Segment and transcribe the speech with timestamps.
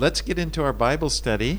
[0.00, 1.58] let's get into our Bible study.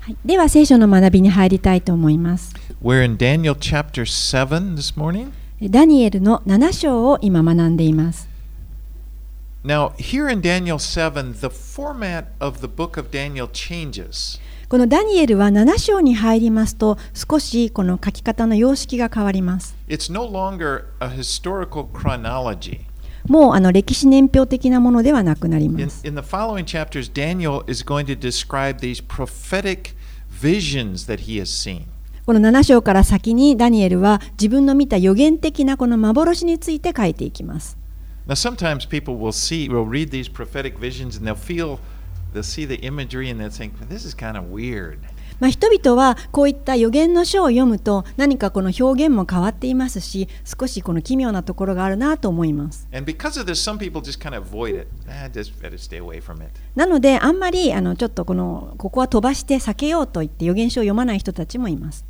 [0.00, 2.54] はい、では聖書の学びに入りたいと思います。
[2.80, 5.32] We're in Daniel chapter 7 this morning.
[5.60, 8.28] ダニエルの7章を今学んでいます。
[9.64, 14.40] Now, here in Daniel 7, the format of the book of Daniel changes.
[14.68, 19.76] このダニエルは7章に入りますと少しこの書き方の様式が変わります。
[19.88, 22.80] It's no longer a historical chronology.
[23.28, 26.02] もうあの歴史年表的なものではなくなります。
[32.26, 37.78] この7章から先にダニエルは自分の見た予言的なこの幻について書いていきます。
[45.38, 52.88] まあ、人々はこういった予言の書を読むと何かこの表現も変わっていますし少しこの奇妙なところがあるなと思います。
[56.74, 62.04] なのであんまりあのちょっとこ,のここは飛ばして避けようと言って予言書を読まない人たちもいます。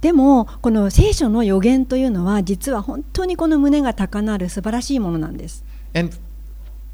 [0.00, 5.62] でもこの聖書の予言というのは実は本当にこの胸が高鳴る素晴らしいものなんです。
[5.94, 6.16] And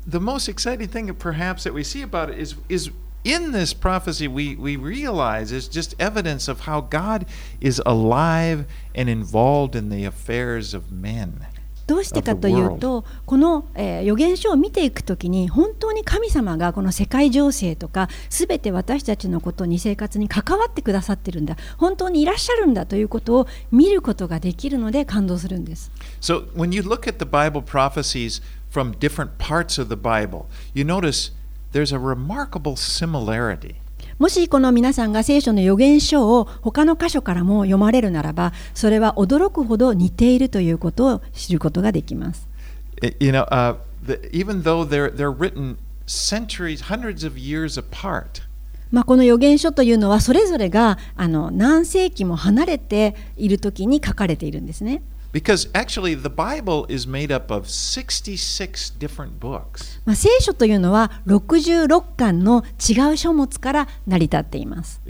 [0.07, 2.91] the most exciting thing, perhaps, that we see about it is is
[3.25, 7.27] in this prophecy we, we realize is just evidence of how God
[7.61, 11.47] is alive and involved in the affairs of men.
[11.87, 25.91] どうしてかというとこの、えー予言書を見ていくときに本当に神様がこの世界情勢とかすべて私たちのことに生活に関わってくださってるんだ本当にいらっしゃるんだということを見ることができるので感動するんです。
[26.21, 31.31] So when you look at the Bible prophecies from different parts of the Bible, you notice
[31.73, 33.77] there's a remarkable similarity.
[34.19, 42.49] もしこの皆さんが聖書の予言書を他の箇所からも読まれるならばそれは驚くほど似ているということを知ることができます。
[43.21, 48.43] You know, uh, the, even though they're they're written centuries, hundreds of years apart,
[48.91, 55.03] まあ、この予言書というのはそれぞれがあの何世紀も離れている時に書かれているんですね。
[60.07, 65.03] こ、聖書というのは66巻の違う書物から成り立っています。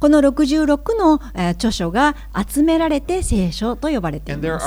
[0.00, 1.20] この66の
[1.50, 2.16] 著書が
[2.48, 4.64] 集められて聖書と呼ばれています。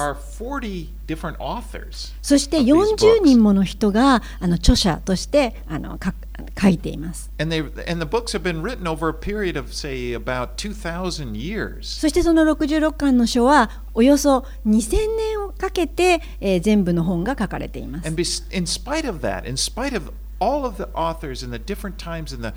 [2.21, 6.28] そして40人もの人があの著者としてあの書く。
[6.59, 7.31] 書いています。
[7.39, 11.99] And they and the books have been written over a period of say about 2000 years.
[11.99, 18.21] そしてその66巻の書はおよそ2000年をかけて、えー全部の本が書かれています And。
[18.51, 22.43] in spite of that, in spite of all of the authors and the different times and
[22.43, 22.53] the,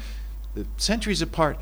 [0.54, 1.58] the centuries apart,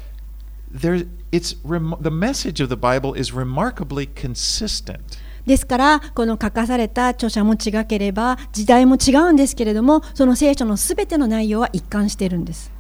[0.71, 5.19] there it's the message of the Bible is remarkably consistent.
[5.51, 12.71] ですからこの書かされた著者も違ければ時代も違うんですけれどもその聖書のすべての内容は一貫しているんです。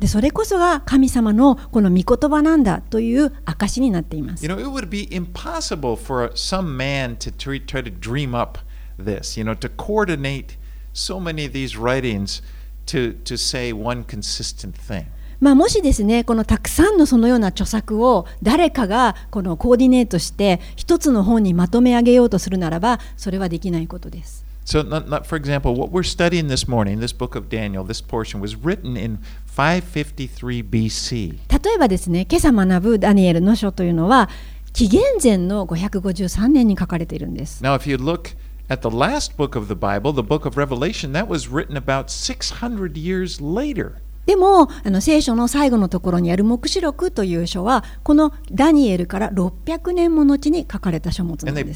[0.00, 4.44] でそれこそが神様のこの御言葉なんだという証になっています。
[4.44, 8.58] You know, it would be impossible for some man to try to dream up
[8.98, 10.56] this, you know, to coordinate
[10.92, 12.42] so many of these writings
[12.86, 15.06] to, to say one consistent thing.
[15.40, 24.44] まあ、もしですねこのたくさんのそのような著作を誰かがこのコーディネートして一つの本にまとめ上げようとするならばそれはできないことです。
[24.64, 28.40] So, not, not, for example, what we're studying this morning, this book of Daniel, this portion
[28.40, 29.18] was written in
[29.54, 31.38] 553 BC.
[31.62, 34.30] 例えばですね今朝学ぶダニエルの書というのは
[34.72, 37.62] 紀元前の553年に書かれているんです。
[37.62, 38.34] Now, if you look
[38.68, 42.06] at the last book of the Bible, the book of Revelation, that was written about
[42.08, 44.00] 600 years later.
[44.26, 51.72] でもあの聖書の最後のところにある黙示録という書はこのダニエルから600年も後に書かれた書物なんで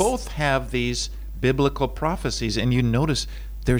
[0.95, 1.19] す。
[1.41, 3.29] biblical prophecies, and you notice
[3.65, 3.79] they're,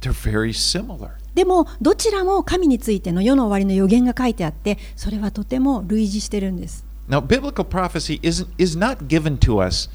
[0.00, 1.10] they're very similar.
[1.34, 6.84] でもどちらも神についての世の終わりの予言が書いてあってそれはとても類似してるんです。
[7.08, 9.88] Now, biblical prophecy isn't, is not given to us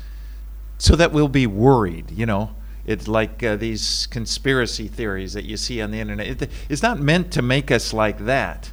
[0.77, 2.49] so that we'll be worried, you know.
[2.85, 6.49] It's like these conspiracy theories that you see on the internet.
[6.69, 8.71] It's not meant to make us like that.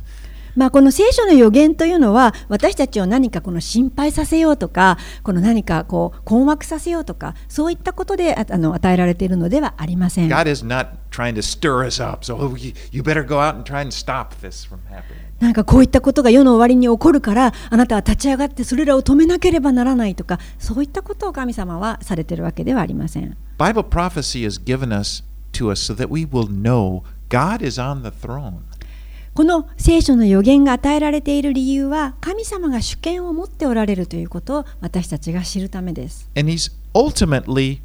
[0.59, 10.29] まあこの聖書の予言というのは私たちを何かこの心配させようとかこの何かこう困惑させようとかそういったことであの与えられているのではありません。
[10.29, 10.43] な
[15.51, 23.37] んかこういったことが世の終わりに起こるからあなたは立ち上がってそれらを止めなければならないとかそういったことを神様はされているわけではありません。
[23.59, 25.25] Bible prophecy is given us
[25.55, 28.61] to us so that we will know God is on the throne.
[29.35, 36.31] この聖書の予言が与えられている理由は神様が主権を持っておられるということを私たちが知るためです。
[36.37, 37.81] And he's ultimately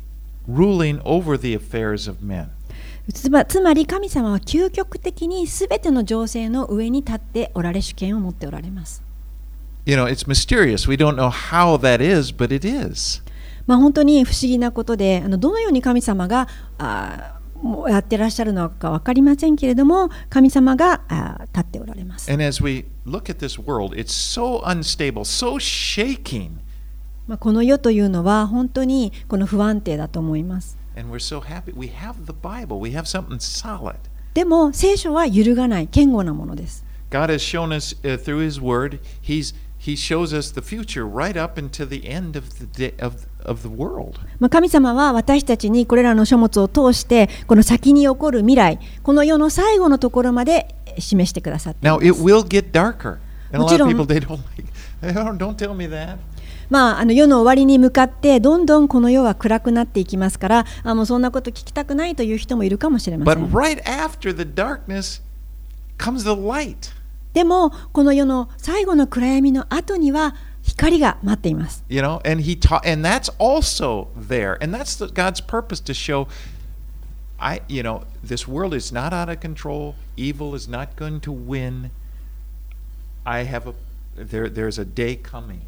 [0.48, 2.50] ruling over the affairs of men.
[3.12, 9.02] つまつまり神様は究極的にすべての情勢の上に立っておられ主権を持っておられます。
[9.88, 10.88] You know, it's mysterious.
[10.88, 13.24] We don't know how that is, but it is.
[13.68, 17.40] まあ本当に不思議なことで、あのどのように神様があ
[17.88, 22.32] やってらっしゃるのか分かりませんけれども、神様があ立っておられます。
[22.32, 26.52] And as we look at this world, it's so unstable, so shaking.
[27.26, 30.78] まあこの世というのは本当にこの不安定だと思います。
[30.98, 31.74] And we're so happy.
[31.76, 32.80] We have the Bible.
[32.80, 33.96] We have something solid.
[34.34, 36.84] でも聖書は揺るがない、堅固なものです。
[37.10, 41.86] God has shown us、uh, through His Word, He's He shows us the future right up into
[41.86, 43.28] the end of the day of.
[44.40, 52.06] まあ神様は私たちにこれらの書物を通してこの先に起こる未来、この世の最後のところまで示してくださっています。
[55.38, 56.18] Don't tell me that.
[56.70, 63.44] まあ、あの世の終わりに向かってどんどんこの世は暗くなっていきますからあもうそんなこと聞きたくないという人もいるかもしれません。
[67.34, 71.84] でもこの世の最後の暗闇の後には光が待っています。
[71.90, 76.28] You know, and he taught, and that's also there, and that's the, God's purpose to show.
[77.38, 79.96] I, you know, this world is not out of control.
[80.16, 81.92] Evil is not going to win.
[83.26, 83.74] I have a
[84.16, 84.50] there.
[84.50, 85.60] There's a day coming.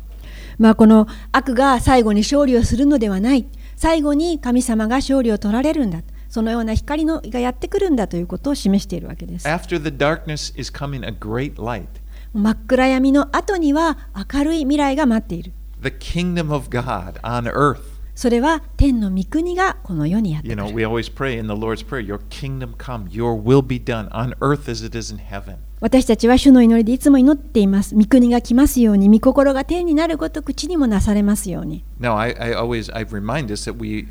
[0.57, 3.45] まあこの悪が最後に勝利をするのではない。
[3.75, 6.01] 最後に神様が勝利を取られるんだ。
[6.29, 9.47] そのような光のがやってくるんだということを示しているわけです。
[9.47, 11.87] After the darkness is coming a great light.
[12.35, 13.97] 真っ暗闇の後には
[14.33, 15.53] 明るい未来が待っている。
[15.81, 17.79] The kingdom of God on earth.
[18.13, 20.61] それは天の御国がこの世にやってくる。
[20.61, 24.09] You know, we always pray in the Lord's Prayer, Your kingdom come, Your will be done
[24.09, 25.57] on earth as it is in heaven.
[25.79, 27.93] 私たちは主の祈りでいつも祈っています。
[27.95, 31.83] 御国が来ますように、御心が天になるごとく地にもなされますように。
[31.99, 34.07] Now, I, I always I remind us that we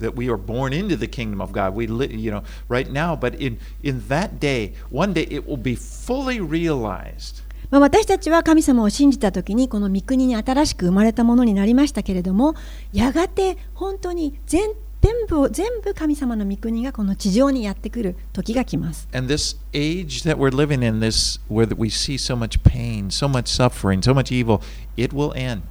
[0.00, 1.74] that we are born into the kingdom of God.
[1.74, 5.56] We live, you know, right now, but in in that day, one day it will
[5.56, 7.43] be fully realized.
[7.74, 12.54] まあ、私たちは神様を信じた時にこの御国に新しく生まれたものになりましたけれども
[12.92, 19.08] やがて本当に全全部を全部神様の御国がこの地上にやってくる時が来ます。
[19.12, 23.52] And this age that we're living in, this where we see so much pain, so much
[23.52, 24.60] suffering, so much evil,
[24.96, 25.62] it will end.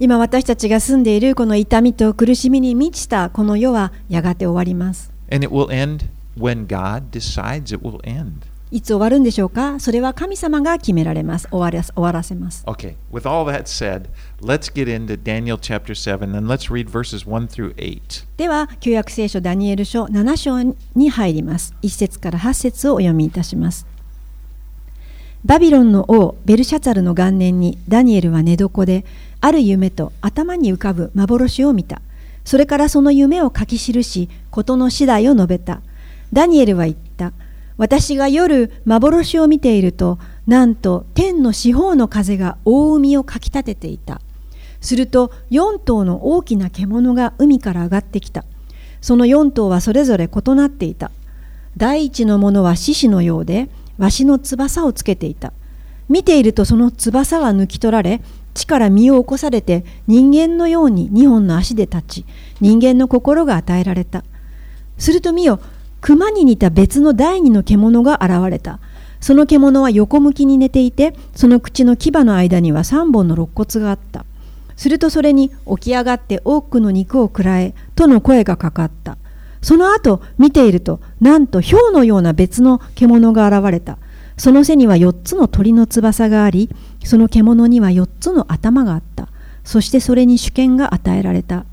[0.00, 5.12] 今私たちが住んでいるこの痛みと苦しみに満ちたこの世はやがて終わります。
[5.30, 8.57] And it will end when God decides it will end.
[8.70, 9.80] いつ終わるんでしょうか？
[9.80, 11.48] それは神様が決められます。
[11.48, 12.64] 終わら終わらせます。
[12.66, 14.08] Okay, with all that said,
[14.42, 18.26] let's get into Daniel chapter 7 and let's read verses 1 through 8.
[18.36, 21.74] では、旧約聖書ダニエル書7章に入ります。
[21.82, 23.86] 1節から8節をお読みいたします。
[25.44, 29.04] バビロンの王ベルシャツァルの元年にダニエルは寝床で
[29.40, 32.02] ある夢と頭に浮かぶ幻を見た。
[32.44, 35.80] それからその夢を書き記し、事の次第を述べた。
[36.32, 37.07] ダニエルは言った。
[37.78, 44.20] 私が夜幻を見ているとなんと天の四方の風が大海をかきたてていた。
[44.80, 48.44] すると4頭の大きな獣が海から上がってきた。
[49.00, 51.10] その4頭はそれぞれ異なっていた。
[51.76, 55.52] 第一のものは獅子のようでわしの翼をつけていた。
[56.08, 58.22] 見ているとその翼は抜き取られ
[58.54, 62.26] 地から身を起こされて人間のように2本の足で立ち
[62.60, 64.24] 人間の心が与えられた。
[64.96, 65.60] すると見よ
[66.00, 68.78] 熊に似た別の第二の獣が現れた。
[69.20, 74.24] その獣は横向きに寝ていて、その口の牙の間には3本の肋骨があった。
[74.76, 79.18] するとそれに起き上がって多くの肉を食らえ、との声がかかった。
[79.60, 83.98] その後見ていると、なんと豹のような別の獣が現れた。
[84.36, 86.70] その背には4つの鳥の翼があり、
[87.04, 89.28] その獣には4つの頭があった。
[89.64, 91.64] そしてそれに主権が与えられた。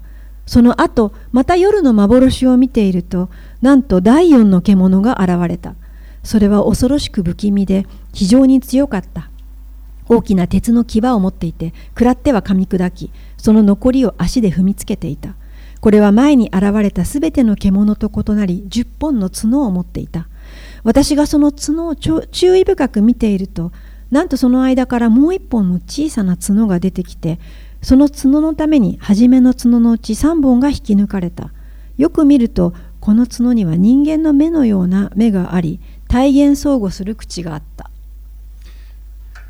[0.47, 3.29] その後、また夜の幻を見ていると、
[3.61, 5.75] なんと第四の獣が現れた。
[6.23, 9.29] それは恐ろしく不気味で、非常に強かった。
[10.07, 15.35] 大きな鉄の牙を持っていて、食らっては噛み砕き、その残りを足で踏みつけていた。
[15.81, 20.27] これは前に現れたすべての獣と異なり、10本の角を持っていた。
[20.83, 23.71] 私がその角を注意深く見ていると、
[24.11, 27.39] なんとその間からもう一本の小さな角が出てきて、
[27.81, 31.51] その角のために初めの角のうち3本が引き抜かれた。
[31.97, 32.73] よく見ると、
[33.05, 37.91] この角には人間の目のような目があり、体現相互する口があった。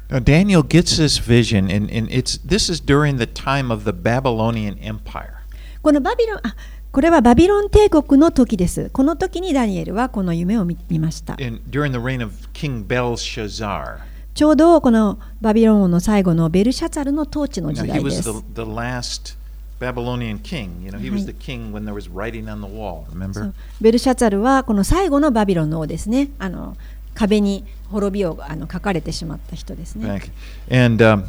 [0.09, 3.91] Now, Daniel gets this vision, and, and it's, this is during the time of the
[3.93, 5.35] Babylonian Empire.
[5.81, 6.53] このバビロンあ
[6.91, 8.89] これはバビロン帝国の時です。
[8.91, 11.37] この時にダニエルはこの夢を見ました。
[14.33, 18.29] ちょうどこのバビロン王の最後のベルシャツァルの統治の時代です。
[19.79, 20.81] Babylonian king.
[20.81, 23.05] You know, he was the king when there was writing on the wall.
[23.11, 23.53] Remember?
[23.81, 26.29] ベルシャツァルはこの最後のバビロンの王ですね。
[26.39, 26.77] あの
[27.13, 30.21] 壁に滅びをあの書かれてしまった人ですね。
[30.69, 31.25] And、um,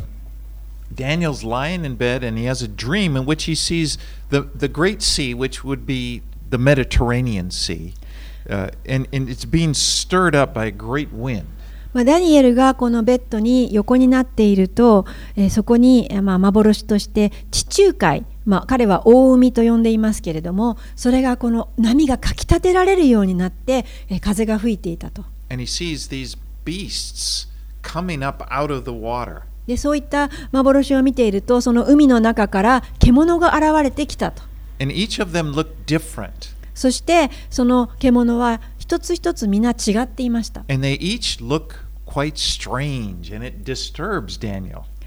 [0.94, 3.98] Daniel's lying in bed and he has a dream in which he sees
[4.30, 7.94] the, the great sea, which would be the Mediterranean Sea,
[8.48, 11.46] uh, and, and it's being stirred up by a great wind.
[11.92, 25.24] まあ、ダニエルがこのベッドに横になっていると、えー、そこに、まあ、幻として地中海、まあ、彼は大海と呼んでいますけれどもそれがこの波がかきたてられるようになって、えー、風が吹いていたと。
[25.50, 25.66] And.
[29.66, 34.42] でそういった幻を見ているとその海の中から獣が現れてきたと。
[36.74, 40.64] そしてその獣は一つ一つ皆違っていました。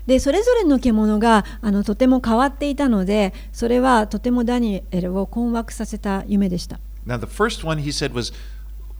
[0.10, 6.80] でそれぞれの獣があのとても変わっていたのでそれはとてもダニエルを困惑させた夢でした。
[7.06, 8.34] Now, the first one he said was,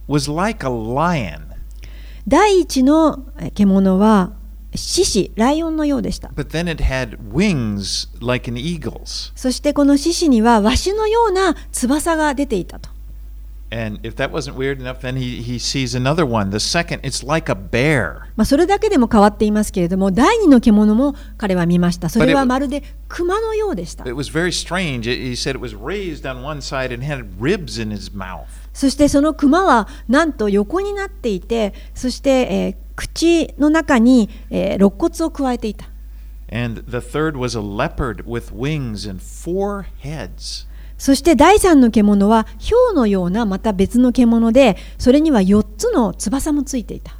[0.06, 1.48] was like a lion.
[2.28, 3.24] 第一の
[3.54, 4.34] 獣は
[4.76, 6.30] 獅子、ライオンのようでした。
[9.34, 12.88] そしてこの獅子にはわしのような翼が出ていたと。
[18.36, 22.08] まあそれだけでも変わっていますけれども、第二の獣も彼は見ました。
[22.08, 24.04] それはまるで熊のようでした。
[28.72, 35.86] そしてその熊はなんと横になっていて、そして、えー口の中に、えー、肋骨を加えていた。
[41.00, 47.16] そして第三の獣は豹のようなまた別の獣で、それには4つの翼もついていた。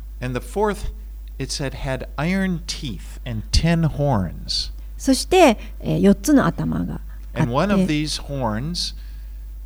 [4.99, 7.41] そして、えー、4つの頭があって。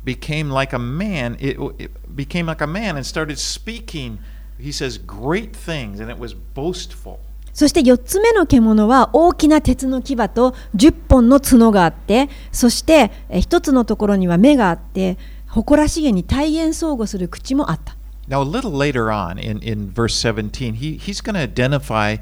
[0.05, 4.19] became like a man, it, it became like a man and started speaking
[4.57, 7.19] He says great things and it was boastful.
[7.55, 17.95] そして4つ目の獣は大きな鉄の牙と10本の角があって、そして1つのところには目があって、誇らしげに大変相互する口もあった。
[18.27, 22.17] Now, a little later on in, in verse 17, he, he's going to identify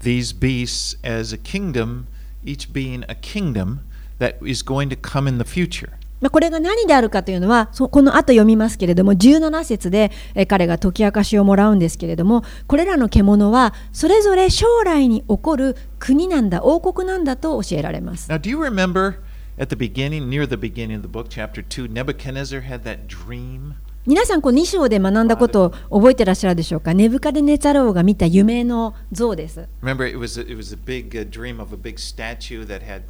[0.00, 2.06] these beasts as a kingdom,
[2.42, 3.80] each being a kingdom
[4.18, 5.98] that is going to come in the future.
[6.20, 10.10] まあ、これが何であるかというのは、この後読みますけれども、17節で
[10.48, 18.30] 彼が解き明かしをもらうんですけれども、これらの獣はそれぞれ将来に起こる国なんだ、王国なんだと教えられます。
[18.30, 19.16] Now, do you remember
[19.58, 23.74] at the beginning, near the beginning of the book, chapter 2, Nebuchadnezzar had that dream?
[24.06, 26.94] 皆さん、こう2章で学んだことを覚えてらっしゃるでしょうか。
[26.94, 29.68] ネブカデネザローが見た夢の像です。
[29.82, 33.02] Remember, it was a, it was a big dream of a big statue that had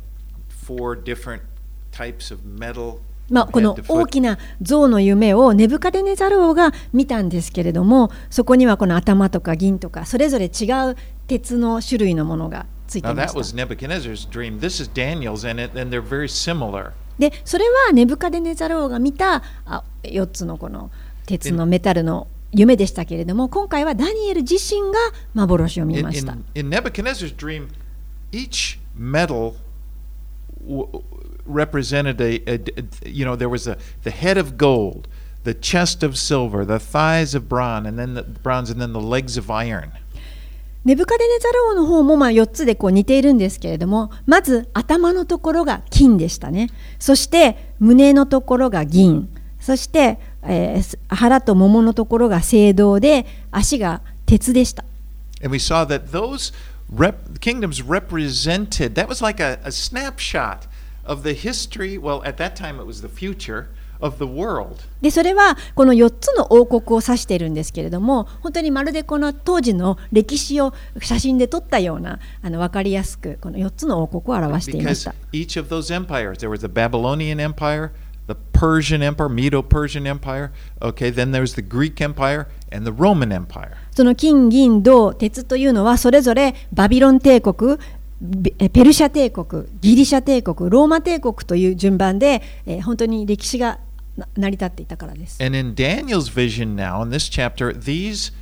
[0.49, 1.43] four different
[3.31, 13.33] まあ、この大きな象の夢をネブカデネザル王が見たんですけれどもそこにはこの頭とか銀とかそれぞれ違う鉄の種類のものがついていました。
[17.19, 20.91] でそれはネブカデネザル王が見たあ4つのこの
[21.27, 24.99] 鉄のメタルの夢でしたけれども今回はダニエル自身が
[25.35, 26.33] 幻を見ました。
[26.33, 26.71] In, in, in
[31.49, 35.09] Represented a, a, a, you know there was a the head of gold
[35.45, 39.01] the chest of silver the thighs of bronze and then the bronze and then the
[39.01, 39.93] legs of iron
[40.85, 49.29] ネブカデネザル王の方もまあ4つでこう似ているんですけれどもまず頭のところが金でしたねそして胸のところが銀
[49.61, 54.85] そして、えー、腹ともものところが青銅で足が鉄でした
[55.43, 56.53] And we saw that those
[56.95, 60.69] rep- kingdoms represented that was like a, a snapshot
[61.09, 63.67] of the history, well, at that time it was the future
[64.01, 64.83] of the world.
[65.01, 75.15] でそれはこの4つの王国を指しているんですけれども本当にまるでこの当時の歴史を写真で撮ったようなあの分かりやすくこの4つの王国を表していました。
[75.33, 77.91] Each of those empires, there was the Babylonian Empire,
[78.29, 83.73] the Persian Empire, Medo-Persian Empire, okay, then there's the Greek Empire and the Roman Empire.
[83.93, 87.79] その金、銀、銅、鉄というのはそれぞれバビロン帝国、
[88.73, 93.79] ペルシャ帝国、ギリシャ帝国、ローマ帝国という順番で、えー、本当に歴史が
[94.37, 95.43] 成り立っていたからです。
[95.43, 98.33] And in Daniel's vision now, in this chapter, these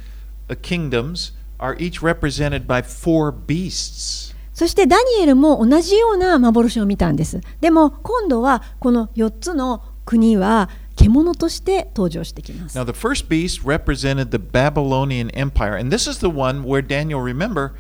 [0.63, 4.35] kingdoms are each represented by four beasts.
[4.55, 7.43] そしてダニエルも同じような幻を見たんです。
[7.61, 12.79] でも今度はこの4つの国は獣として登場してきます。
[12.79, 17.73] Now, the first beast represented the Babylonian Empire, and this is the one where Daniel, remember,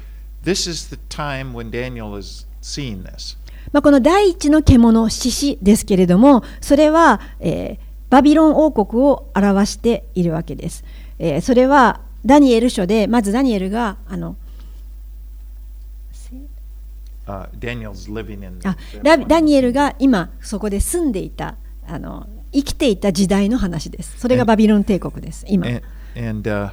[0.46, 3.36] this is the time when Daniel is seeing this.
[3.72, 10.84] まあこの第一の獣、獅子ですけれども、それは、えー、バビロン王国を表しているわけです。
[11.18, 14.36] えー、それはダニエル書で、まずダニエルが、あの、
[17.26, 17.48] Uh,
[19.02, 24.20] あダニエルが今そこで住んでいたあの生きていた時代の話です。
[24.20, 25.44] それがバビロン帝国です。
[25.48, 25.66] 今。
[25.66, 25.82] And,
[26.16, 26.70] and, uh,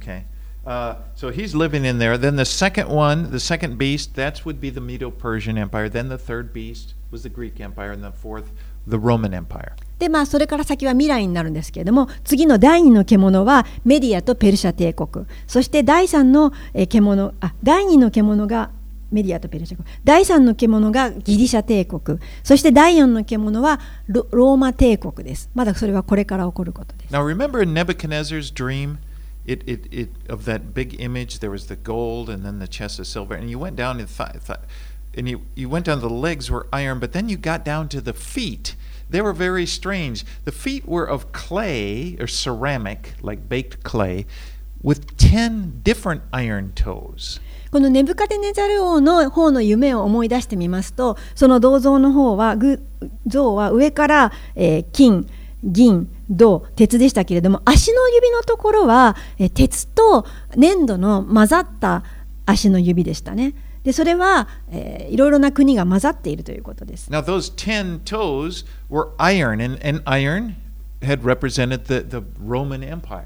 [0.00, 0.22] okay.
[0.68, 2.18] Uh, so he's living in there.
[2.18, 5.88] Then the second one, the second beast, that would be the Medo Persian Empire.
[5.88, 7.92] Then the third beast was the Greek Empire.
[7.92, 8.52] And the fourth,
[8.86, 9.76] the Roman Empire.
[9.98, 16.52] でまあ、それから先は未来になるんですけれども次の第2の獣はメディアとペルシャ帝国そして第3の
[16.88, 18.70] 獣あ第2の獣が
[19.10, 28.98] メディアとペルシャ国第3の獣がギリシャ帝国そして第4の獣はローマ帝国ですまだそれはこれから起こることです Now remember Nebuchadnezzar's dream
[29.47, 32.99] it, it, it, of that big image there was the gold and then the chest
[32.99, 34.59] of silver and you went down and, th- th-
[35.15, 37.99] and you, you went down the legs were iron but then you got down to
[37.99, 38.75] the feet
[39.09, 44.25] they were very strange the feet were of clay or ceramic like baked clay
[44.81, 47.39] with 10 different iron toes
[47.71, 52.55] このネブカデネザル王の方の夢を思い出してみますとその銅像の方は
[53.25, 55.27] 像は上から、えー、金
[55.63, 62.04] 銀 銅鉄でしたけれども足の指のところは、えー、鉄と粘土の混ざった
[62.46, 63.54] 足の指でしたね。
[63.84, 67.10] でそれは、えー、いろいろな国が混ざっているということです。
[67.10, 70.54] Now those ten toes were iron and, and iron
[71.00, 73.24] had represented the, the Roman Empire.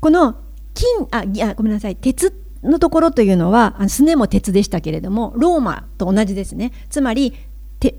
[0.00, 0.36] この
[0.74, 7.34] 金あいやごめんなさい鉄のところというのはすねも鉄でしたけれどもローマと同じですねつまり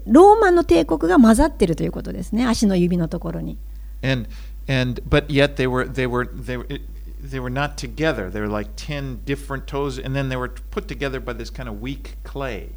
[0.07, 3.57] ローマの帝国が混ざっているということですね足の指のところに。
[4.03, 4.27] And,
[4.67, 6.67] and, but yet they were, they were, they were,
[7.23, 8.29] they were not together.
[8.29, 11.69] They were like 10 different toes, and then they were put together by this kind
[11.69, 12.69] of weak clay.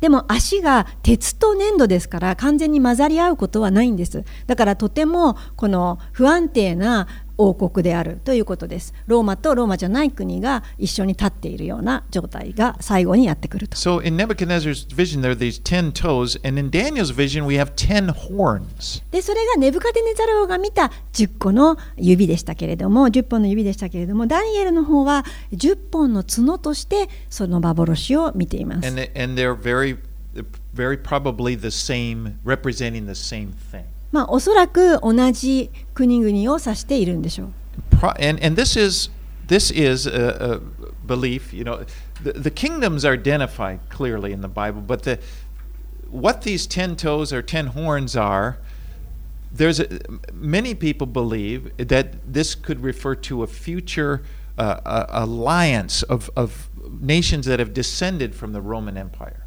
[0.00, 4.24] でも足が鉄と粘土ですから完全に混ざり合うことはないんです。
[4.46, 8.92] だからとてもこの不安定な王国であるということです。
[9.06, 13.76] ローマとローマじゃない国が一緒に立っているような状態が最後にやってくると。
[13.76, 18.12] So in Nebuchadnezzar's vision there are these 10 toes and in Daniel's vision we have 10
[18.12, 19.02] horns.
[19.12, 28.88] でそれがネブカデネザル王が見た10個の指でしたけれども10本の指でしたけれどもダニエルの方は10本の角としてその幻を見ています。
[28.88, 29.96] And, and they're very,
[30.74, 33.84] very probably the same, representing the same thing.
[34.11, 37.47] まあ、おそらく同じ国々を指しているんでしょう。
[38.19, 39.09] And, and this is,
[39.47, 40.59] this is a, a
[41.07, 41.85] belief, you know,
[42.21, 45.19] the, the kingdoms are identified clearly in the Bible, but the,
[46.11, 48.57] what these ten toes or ten horns are,
[49.51, 49.87] there's a,
[50.33, 54.21] many people believe that this could refer to a future
[54.57, 59.45] uh, uh, alliance of, of nations that have descended from the Roman Empire.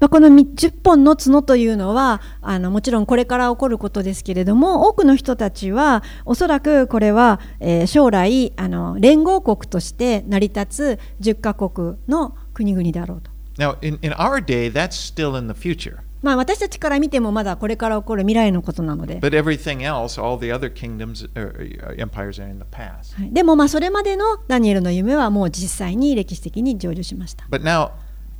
[0.00, 13.30] まあ、この10本の角というのはあのもちろんこれから起こることですけれども多くの人たちはおそらくこれは、えー、将来あの連合国として成り立つ10カ国の国々だろうと。
[13.58, 15.98] Now, in, in our day, that's still in the future.
[16.22, 19.20] まあ私たちから見てもまだこれから起こる未来のことなので。
[19.20, 21.28] But everything else, all the other kingdoms,
[21.96, 23.32] empires are in the past.
[23.32, 27.44] でもまあそれまでのダニエルの夢はもう実際に歴史的に成就しました。
[27.50, 27.90] But now,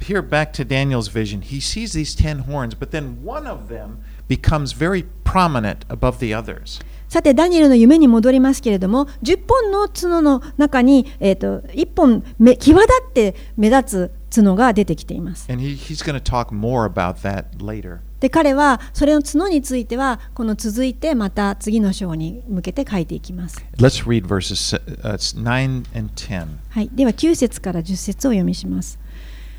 [0.01, 4.03] here back to Daniel's vision, he sees these ten horns, but then one of them
[4.29, 6.81] becomes very prominent above the others.
[7.09, 15.51] さて、ダニエルの夢に戻りますけれども、10本の角の中に、えーと、と1本目際立って目立つ角が出てきています。
[15.51, 17.99] He.
[18.21, 23.65] で彼はそれの角についてはこの続いてまた次の章に向けて書いていきます。
[23.77, 26.47] Let's read verses 9 and 10.
[26.71, 28.99] はい、では9節から10節を読みします。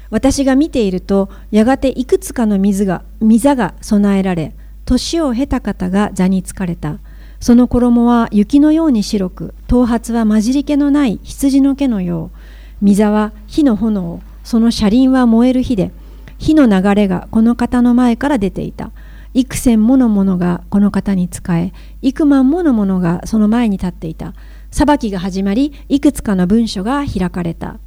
[0.10, 4.54] 私が見ているとやがていくつかの水が水が備えられ
[4.86, 7.00] 年を経た方が座につかれた。
[7.39, 12.38] その衣は雪のように白く頭髪は混じり気のない羊の毛のよう。
[12.82, 15.91] 水は火の炎その車輪は燃える火で
[16.38, 18.91] 火の流れがこの方の前から出ていた。
[19.36, 24.34] 幾千もの者がこの方に仕え幾万もの者がその前に立っていた。
[24.72, 27.78] 裁きが始まりいくつかの文書が開かれた。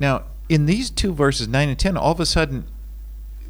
[0.00, 2.64] Now, in these two verses, 9 and 10, all of a sudden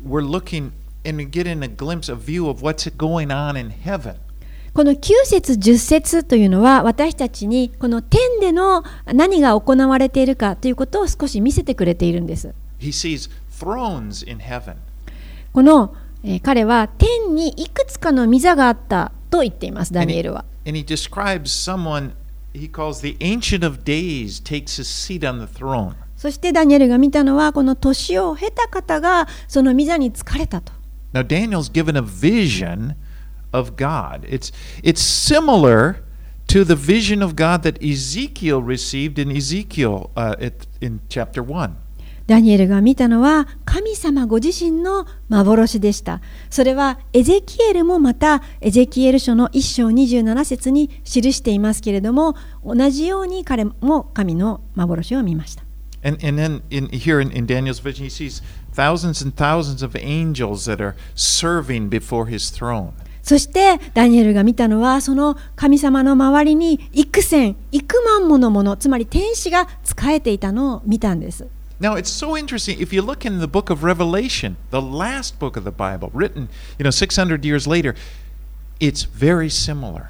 [0.04, 0.72] we're looking
[1.04, 4.16] and getting a glimpse, a view of what's going on in heaven.
[4.74, 12.52] この9節10節というのは私たちにこの天での何が行われているかということを少し見せてくれているんです。
[12.80, 14.74] He sees thrones in heaven.
[15.52, 15.94] この
[16.26, 20.46] えー、彼は天にいくつかの御座があったと言っています、ダニエルは。
[20.66, 22.12] And he describes someone
[22.54, 25.94] he calls the Ancient of Days takes his seat on the throne.
[26.24, 30.72] そしてダニエルが見たのは、この年を経た方がその御座に疲れたと。
[31.12, 32.94] Now, Daniel's given a vision
[33.52, 34.26] of God.
[34.26, 34.50] It's,
[34.82, 35.96] it's similar
[36.46, 41.76] to the vision of God that Ezekiel received in Ezekiel uh, in chapter 1.
[42.26, 46.22] ダニエルが見たのは神様ご自身の幻でした。
[46.48, 52.34] それはエゼキエルもまたエゼキエル書の1章27節に記していますけれども
[52.64, 55.64] 同じように彼も神の幻を見ました。
[56.03, 60.65] And, and then in, here in, in Daniel's vision, he sees thousands and thousands of angels
[60.65, 62.93] that are serving before his throne.
[63.21, 71.45] そしてダニエルが見たのはその神様の周りに幾千幾万ものものつまり天使が仕えていたのを見たんです。
[71.79, 72.79] Now it's so interesting.
[72.79, 76.49] If you look in the book of Revelation, the last book of the Bible, written,
[76.77, 77.93] you know, 600 years later,
[78.79, 80.09] it's very similar.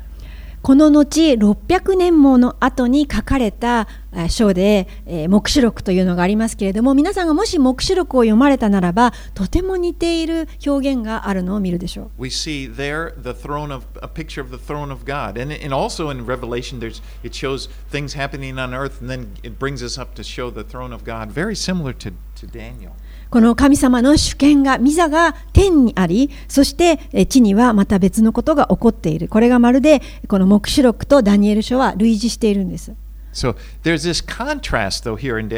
[0.65, 3.87] この後600年もの後に書かれた
[4.31, 12.23] 章で、えー、黙示録というのがありますけれども皆さんがもし黙示録を読まれたならばとても似ている表現があるのを見るでしょう。
[12.23, 16.09] We see there the throne of a picture of the throne of God and, and also
[16.09, 20.15] in Revelation there's it shows things happening on earth and then it brings us up
[20.15, 22.97] to show the throne of God very similar to, to Daniel.
[23.35, 29.27] この神様の主権が、御座が天にあり、そして地にはまた別のことが起こっている。
[29.27, 32.93] これがまるでこの黙示録とダニエル書は類似しているんです。
[33.33, 35.49] So there's this contrast though here in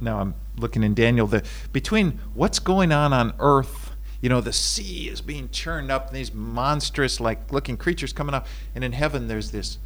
[0.00, 4.52] now I'm looking in Daniel the between what's going on on earth you know the
[4.52, 8.92] sea is being churned up and these monstrous like looking creatures coming up and in
[8.92, 9.78] heaven there's this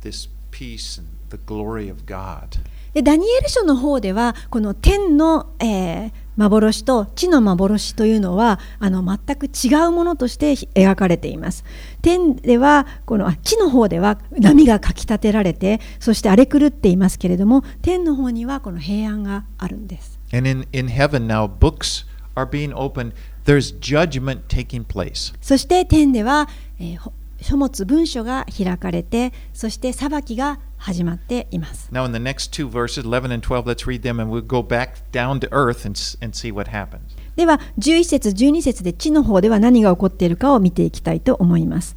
[0.00, 2.58] this peace and the glory of God
[2.94, 11.64] でダニエル書の方ではこの天の、えー、幻と地の幻というのはあの全く違うものとして描かれています。
[12.02, 20.18] 天ではこの地の方では波がかきたてられてそして荒れ狂っていますけれども天の方にはこの平安があるんです。
[20.32, 23.12] And in, in heaven now books are being opened.
[23.44, 25.34] There's judgment taking place.
[25.40, 31.88] そして天では、えー、書物文書が開かれてそして裁きが始まっています。
[31.90, 34.96] Now, in the next two verses, 11 and 12, let's read them and we'll go back
[35.12, 37.00] down to earth and, and see what happens.
[37.36, 41.96] では、11節、12節で地の方では何が起こっているかを見ていきたいと思います。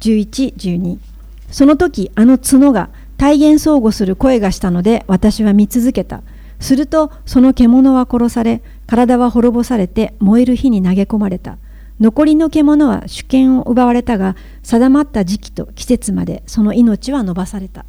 [0.00, 0.98] 11、12。
[1.50, 6.22] その時、あの角が体現相互する声がしたので、私は見続けた。
[6.60, 11.58] すると、その獣は殺され、体は滅ぼされて、燃える火に投げ込まれた。
[12.00, 17.84] 残りの獣は主権を奪われたが、定まった時期と季節までその命は伸ばされた。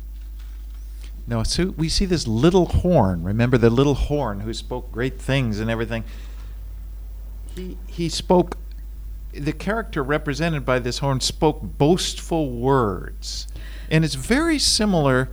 [1.26, 3.22] Now, so we see this little horn.
[3.22, 6.04] Remember the little horn who spoke great things and everything?
[7.54, 8.56] He, he spoke,
[9.32, 13.46] the character represented by this horn spoke boastful words.
[13.90, 15.28] And it's very similar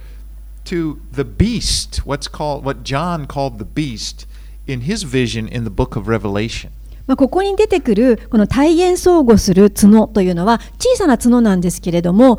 [0.66, 4.28] to the beast, what's called, what John called the beast
[4.68, 6.72] in his vision in the book of Revelation.
[7.08, 12.38] まあ、ここに出てくるこの体現相互する角というのは小さな角なんですけれども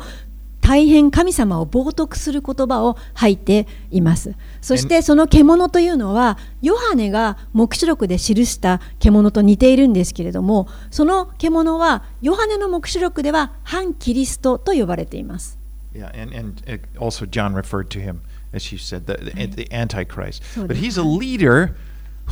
[0.64, 15.58] 大変神様を冒涜する言葉を吐いていますそしてその獣というのはヨハネが黙示録で記した獣と似ているんですけれどもその獣はヨハネの黙示録では反キリストと呼ばれています
[15.92, 16.60] Yeah, and, and
[16.98, 18.22] also John referred to him,
[18.52, 20.42] as you said, the, the, the Antichrist.
[20.56, 21.76] But he's a leader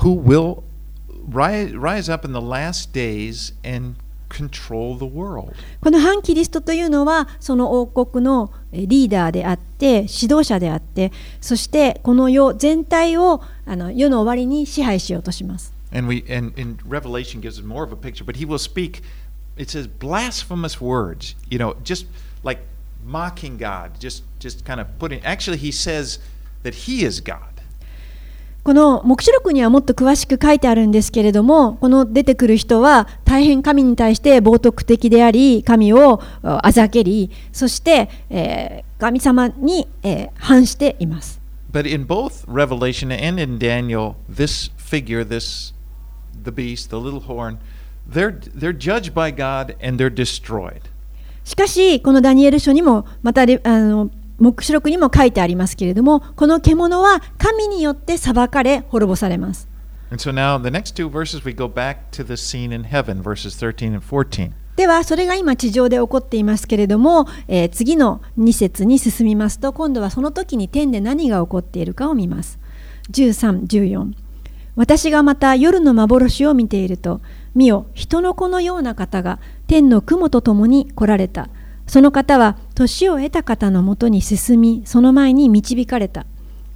[0.03, 0.65] who will
[1.29, 3.95] rise, rise up in the last days and
[5.81, 15.73] この反キリストというのはその王国のリーダーであって指導者であってそしてこの世全体をあの世の終わりに支配しようとします。
[15.95, 19.03] And we and, and Revelation gives us more of a picture, but he will speak.
[19.59, 22.07] It says blasphemous words, you know, just
[22.43, 22.63] like
[23.05, 25.23] mocking God, just just kind of putting.
[25.23, 26.19] Actually, he says
[26.63, 27.52] that he is God.
[28.65, 41.41] この黙示録にはもっと詳しく書いてあるんですけれども、この出てくる人は大変神に対して冒涜的であり、神をあざけり、そして、えー、神様に、えー、反しています。
[41.73, 45.75] But in both Revelation and in Daniel, this figure, this
[46.45, 47.59] the beast, the little horn,
[48.09, 50.83] they're, they're judged by God and they're destroyed.
[51.45, 54.11] しかし、このダニエル書にもまたあの
[54.43, 59.69] 黙示録にも書いてありますけれども、この獣は神によって裁かれ、滅ぼされます。
[64.75, 72.59] では、それが今地上で起こっていますけれども、えー、次の2節に進みますと、今度はその時に天で何が起こっているかを見ます。
[73.13, 74.13] 13、14。
[74.75, 77.21] 私がまた夜の幻を見ていると、
[77.55, 81.49] 見よ、人の子のような方が天の雲と共に来られた。
[81.93, 86.25] その方は年を得た方のもとに進み、その前に導かれた。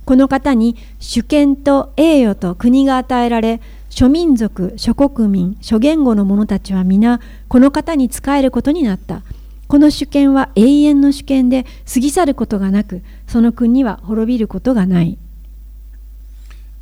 [0.05, 9.23] この方に主権と栄誉と国が与えられ、諸民族、諸国民、諸言語の者たちは皆、この方に仕えることになった。
[9.69, 15.17] この主権は永遠の主権で過ぎ去ることがなく、その国は滅びることがない。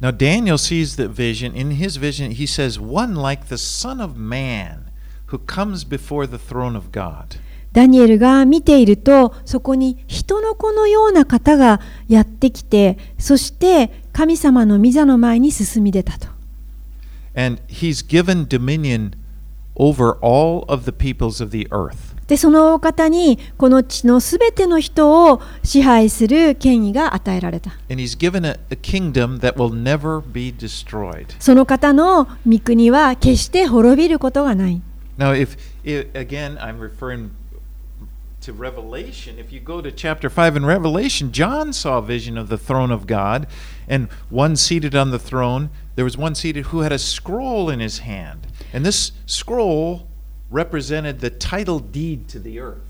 [0.00, 1.54] Now Daniel sees the vision.
[1.54, 4.86] In his vision, he says, One like the Son of Man
[5.26, 7.38] who comes before the throne of God.
[7.74, 16.28] ダニエルが見ていると、そこに人の子のような方がやってきて、そして神様の御座の前に進み出たと。
[17.36, 19.14] And he's given dominion
[19.74, 22.14] over all of the peoples of the earth.
[22.28, 27.72] でその方にこの地のすべての人を支配する権威が与えられた。
[31.40, 34.80] その方の御国は決して滅びることがない。
[35.18, 37.30] Now, if, if again, I'm referring
[38.44, 42.50] to Revelation, if you go to chapter 5 in Revelation, John saw a vision of
[42.50, 43.46] the throne of God,
[43.88, 47.80] and one seated on the throne, there was one seated who had a scroll in
[47.80, 48.46] his hand.
[48.70, 50.08] And this scroll
[50.50, 52.82] represented the title deed to the earth.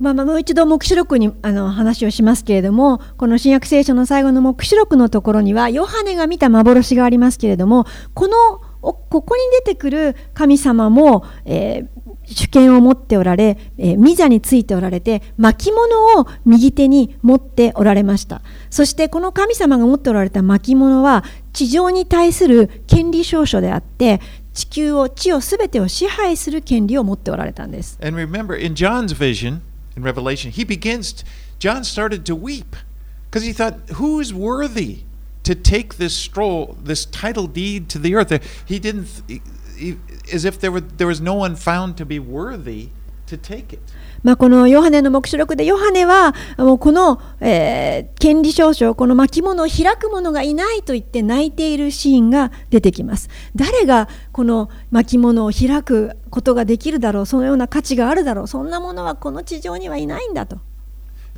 [0.00, 11.88] まあ、もう一度黙示録にあの話をしますけれどもこの新約聖書の最後の黙示録のところにはヨハネが見た幻がありますけれどもこのここに出てくる神様も、えー、
[12.24, 24.20] 主権を持っておられ、えー、御座についておられて巻物を右手に持っておられましたそしてこの神様が持っておられた巻物は地上に対する権利証書であって
[24.58, 27.96] 地球を地をすべてを支配する権利を持っておられたんです。
[28.02, 29.60] And remember, in John's vision,
[29.96, 31.24] in Revelation, he begins,
[31.60, 32.76] John started to weep
[33.30, 35.04] because he thought, who is worthy
[35.48, 38.30] to take this stroll, this title deed to the earth?
[38.66, 39.96] He didn't, he,
[40.30, 42.90] as if there, were, there was no one found to be worthy
[43.26, 43.80] to take it.
[44.24, 60.58] まあ、このヨハネの黙示録でヨハネはもうこの、えー、権利証書この巻物を開く者がいないと言って泣いているシーンが出てきます誰がこの巻物を開くことができるだろうそのような価値があるだろうそんなものはこの地上にはいないんだと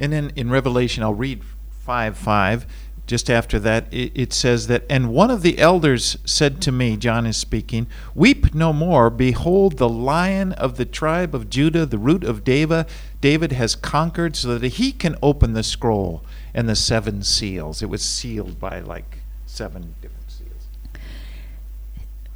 [0.00, 1.42] And then in Revelation I'll read
[1.86, 2.66] 5 5
[3.09, 6.97] just after that, it, it, says that, And one of the elders said to me,
[6.97, 9.11] John is speaking, Weep no more.
[9.11, 12.87] Behold, the lion of the tribe of Judah, the root of David,
[13.21, 17.83] David has conquered so that he can open the scroll and the seven seals.
[17.83, 20.41] It was sealed by like seven different seals.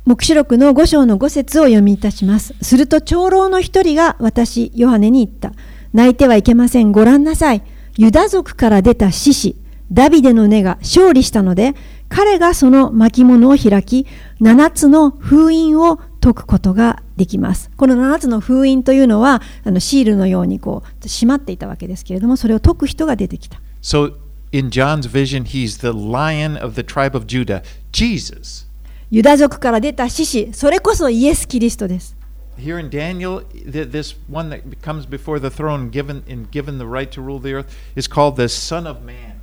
[0.05, 2.53] 黙示録の5章の5節を読みいたします。
[2.61, 5.51] すると長老の一人が私、ヨハネに言った。
[5.93, 6.91] 泣いてはいけません。
[6.91, 7.63] ご覧なさい。
[7.97, 9.62] ユダ族から出た獅子。
[9.92, 11.74] ダビデの根が勝利したので、
[12.08, 14.06] 彼がその巻物を開き、
[14.40, 17.70] 7つの封印を解くことができます。
[17.76, 23.60] この7つの封印というのは、あのシールのようにこう閉まっていたわけですけれども、それを解く人が出てきた。
[23.82, 24.14] So,
[24.52, 28.66] in John's vision, he's the lion of the tribe of Judah, Jesus.
[29.10, 32.16] ユダ族から出た獅子、それこそイエス・キリストです。
[32.56, 37.20] Here in Daniel, this one that comes before the throne, given, and given the right to
[37.20, 37.66] rule the earth,
[37.96, 39.33] is called the Son of Man.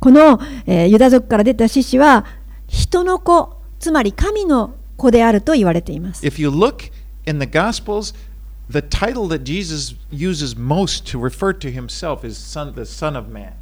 [0.00, 2.24] この、えー、ユダ族から出た獅子は
[2.66, 6.26] 人の子、つまり神の子であると言われています。
[6.26, 6.90] If you look
[7.26, 8.14] in the Gospels,
[8.70, 13.30] the title that Jesus uses most to refer to himself is son, the Son of
[13.30, 13.52] Man.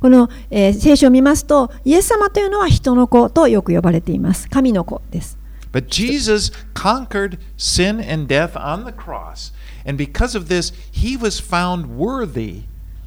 [0.00, 4.48] この、えー、聖書を見ますと、イエス様というのは人の子とよく呼ばれています。
[4.48, 5.38] 神の子です。
[5.72, 9.52] But Jesus conquered sin and death on the cross,
[9.86, 12.64] and because of this, he was found worthy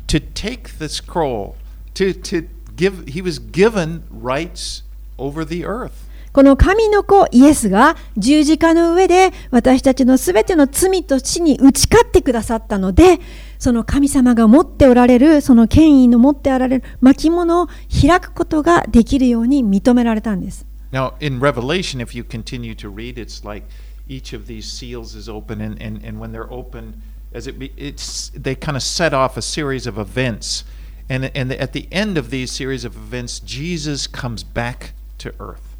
[0.07, 1.55] to take the scroll,
[1.93, 4.83] to, to give, he was given rights
[5.17, 6.05] over the earth.
[6.35, 13.21] この神の子イエスが十字架の上で私たちのすべての罪と死に打ち勝ってくださったので、
[13.57, 20.65] その神様が持っておられる、その権威の持っておられる巻物を開くことができるように認められたんです。
[20.91, 23.65] Now, in Revelation, if you continue to read, it's like
[24.09, 27.01] each of these seals is open, and, and, and when they're open,
[27.33, 30.65] as it it's, they kind of set off a series of events.
[31.09, 35.75] And, and at the end of these series of events, Jesus comes back to earth.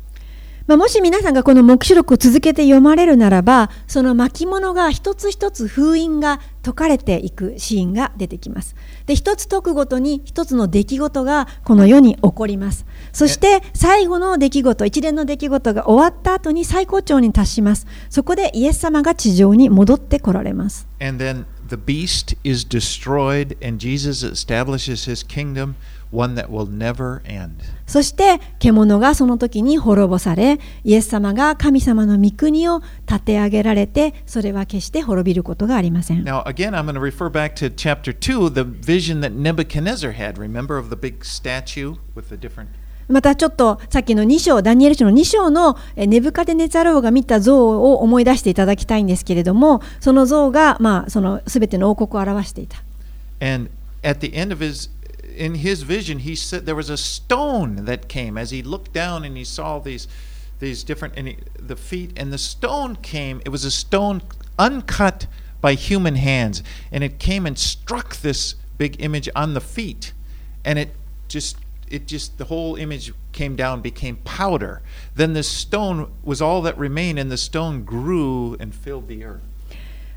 [0.67, 8.75] まあ、もし皆さんがこの黙示録を続けて読まれるならば、その巻物が一つ一つ封印が解かれていくシーンが出てきます。
[9.05, 12.87] で、一つ解くごとに一つの出来事がこの世に起こります。
[13.13, 17.85] そして最後の出来事、一連の出来事が終わった後に最高潮に達します。
[18.09, 20.87] そこでイエス様が地上に戻ってこられます。
[20.99, 25.76] And then the beast is destroyed and Jesus establishes his kingdom
[26.10, 27.62] one that will never end.
[27.86, 36.24] そして獣がその時に滅ぼされ、イエス様が神様の御国を立て上げられて、それは決して滅びることがありません。
[36.24, 40.38] Now, again, I'm going to refer back to chapter 2, the vision that Nebuchadnezzar had.
[40.38, 42.70] Remember of the big statue with the different
[43.07, 52.83] またちょっとさっきの2章、ダニエル書の2章のえネブカデネツァル王が見た像を思い出していただきたいんですけれども、その像が、まあ、その全ての王国を表していた。
[53.39, 53.69] And
[54.03, 54.89] at the end of his
[55.37, 59.25] in his vision, he said there was a stone that came as he looked down
[59.25, 60.07] and he saw these
[60.59, 63.41] these different and he, the feet and the stone came.
[63.45, 64.21] It was a stone
[64.57, 65.27] uncut
[65.61, 70.13] by human hands, and it came and struck this big image on the feet,
[70.63, 70.91] and it
[71.27, 71.57] just
[71.89, 74.81] it just the whole image came down became powder
[75.15, 79.41] then the stone was all that remained and the stone grew and filled the earth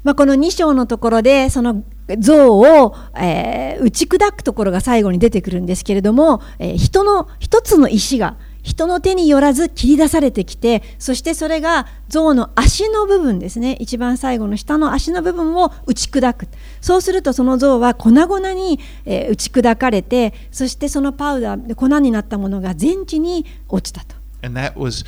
[0.04, 1.82] まあ、この2章のところでその
[2.18, 8.36] 像を、えー打ち砕くところが最後に出てくるんですけれども、えー人の一つの石が
[8.68, 16.48] 人の手によらず切り出されてきてそしてそれが像の足の部分ですね一番最後の下の足の部分を打ち砕く
[16.82, 24.16] そうするとその像は粉々に、え打ち砕かれてそしてそのパウダー粉になったものが全地に落ちたと。
[24.42, 25.04] And that was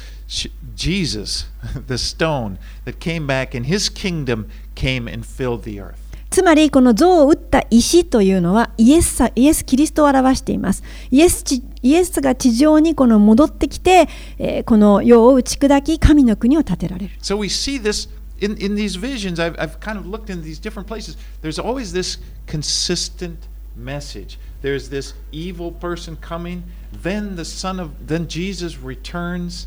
[0.75, 1.47] Jesus,
[1.87, 6.10] the stone that came back, and his kingdom came and filled the earth.
[6.31, 18.09] つまりこの像を打った石というのはイエスさイエス・キリストを表していますイエスちイエスが地上にこの戻ってきて、えーこの世を打ち砕き神の国を建てられる So we see this
[18.41, 19.41] in, in these visions.
[19.41, 21.17] I've, I've kind of looked in these different places.
[21.43, 24.39] There's always this consistent message.
[24.63, 29.67] There's this evil person coming, then the son of then Jesus returns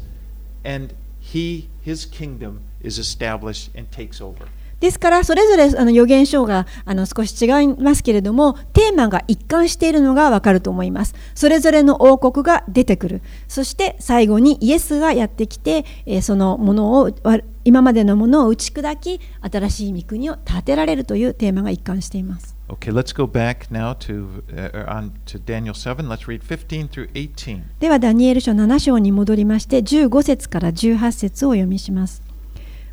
[0.63, 4.47] and he his kingdom is established and takes over.
[4.83, 26.07] ですからそれぞれあの預言書があの少し違いますけれどもテーマが一貫しているのがわかると思いますそれぞれの王国が出てくるそして最後にイエスがやってきて、えーそのものをわ今までのものを打ち砕き新しい御国を建てられるというテーマが一貫しています Okay, let's go back now to uh, on to Daniel 7.
[26.07, 27.61] Let's read 15 through 18.
[27.79, 32.22] ではダニエル書7章に戻りまして15節から18節をお読みします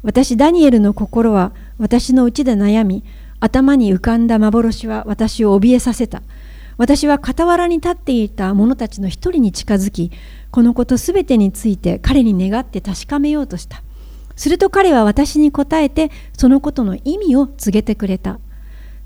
[0.02, 3.04] 私ダニエルの心は私のうちで悩み
[3.38, 6.22] 頭に浮かんだ幻は私を怯えさせた。
[6.76, 10.10] 私は傍らに立っていた者たちの一人に近づき
[10.50, 13.82] このことすべてについて彼に願って確かめようとした。
[14.36, 18.40] すると彼は私に答えてそのことの意味を告げてくれた。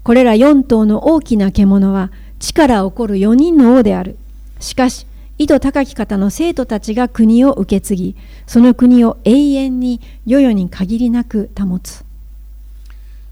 [0.05, 4.17] これら4頭の大きな獣は地から起こる4人の王である。
[4.61, 8.17] しかし、意図高き方の生徒たちが国を受け継ぎ、
[8.47, 12.05] その国を永遠に世々に限りなく保つ。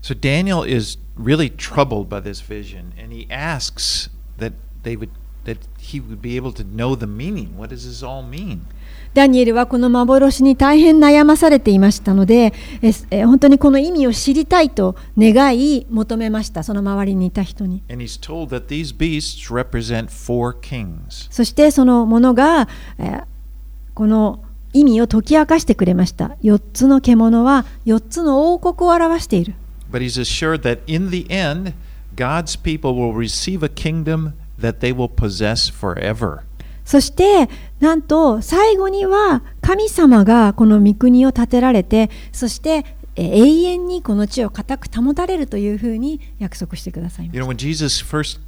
[0.02, 5.10] So Daniel is really troubled by this vision, and he asks that they would
[5.44, 7.56] that he would be able to know the meaning.
[7.56, 8.62] What does this all mean?
[9.14, 17.82] ダニエルはこの幻に大変悩まされていましたので、ええ本当にこの意味を知りたいと願い求めました、その周りにいた人に。
[21.30, 23.24] そしてそのものが、えー
[23.94, 26.36] この意味を解き明かしてくれました。
[26.42, 29.54] 4つの獣は4つの王国を表している。
[29.90, 31.74] But he's assured that in the end,
[32.16, 36.40] God's people will receive a kingdom that they will possess forever.
[36.84, 37.48] そして
[37.80, 42.84] なんと最後には神様がこの御国を建てられてそして
[43.16, 48.40] 永遠にこの地を固く保たれるというふうに約束してくださいま You know, when Jesus first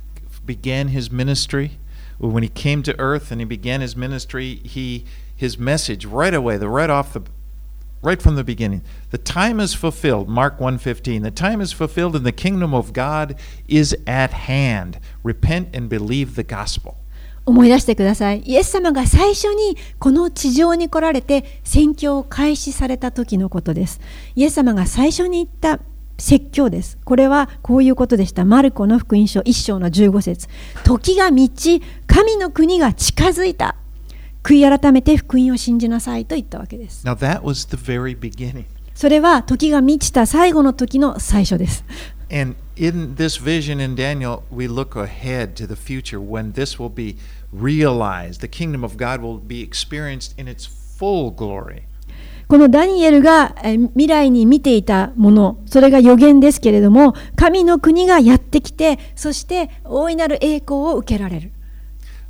[0.47, 1.73] began his ministry,
[2.19, 5.05] when he came to earth and he began his ministry, he
[5.37, 7.23] his message right away, the right off the
[8.03, 10.29] right from the beginning, the time is fulfilled.
[10.29, 11.23] Mark 1:15.
[11.23, 13.35] The time is fulfilled and the kingdom of God
[13.67, 14.99] is at hand.
[15.23, 16.97] Repent and believe the gospel.
[17.47, 18.41] 思い出してください。
[18.41, 24.01] イエス様が最初にこの地上に来られて宣教を開始された時のことです。
[24.35, 25.81] イエス様が最初に言った
[26.19, 26.99] 説教です。
[27.05, 28.45] これはこういうことでした。
[28.45, 30.49] マルコの福音書1章の15節。
[30.85, 33.77] 時が満ち神の国が近づいた。
[34.43, 37.07] 悔い改めて福音を信じなさいと言ったわけです。
[37.07, 38.65] Now that was the very beginning.
[38.95, 41.85] それは時が満ちた最後の時の最初です。
[42.31, 47.17] And in this vision in Daniel, we look ahead to the future when this will be
[47.53, 48.41] realized.
[48.41, 51.83] The kingdom of God will be experienced in its full glory.
[52.47, 61.53] このダニエルがえー未来に見ていたもの、それが予言ですけれども、神の国がやってきて、そして大いなる栄光を受けられる。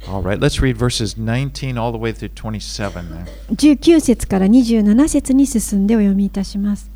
[0.06, 3.24] Right, let's read verses 19 all the way through 27 there.
[3.54, 6.93] 19節から27節に進んでお読みいたします。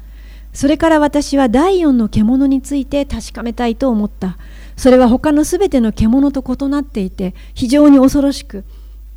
[0.58, 4.36] それから私は第四の獣について確かめたいと思った。
[4.76, 8.64] それは他のすべての獣と異なっていて非常に恐ろしく、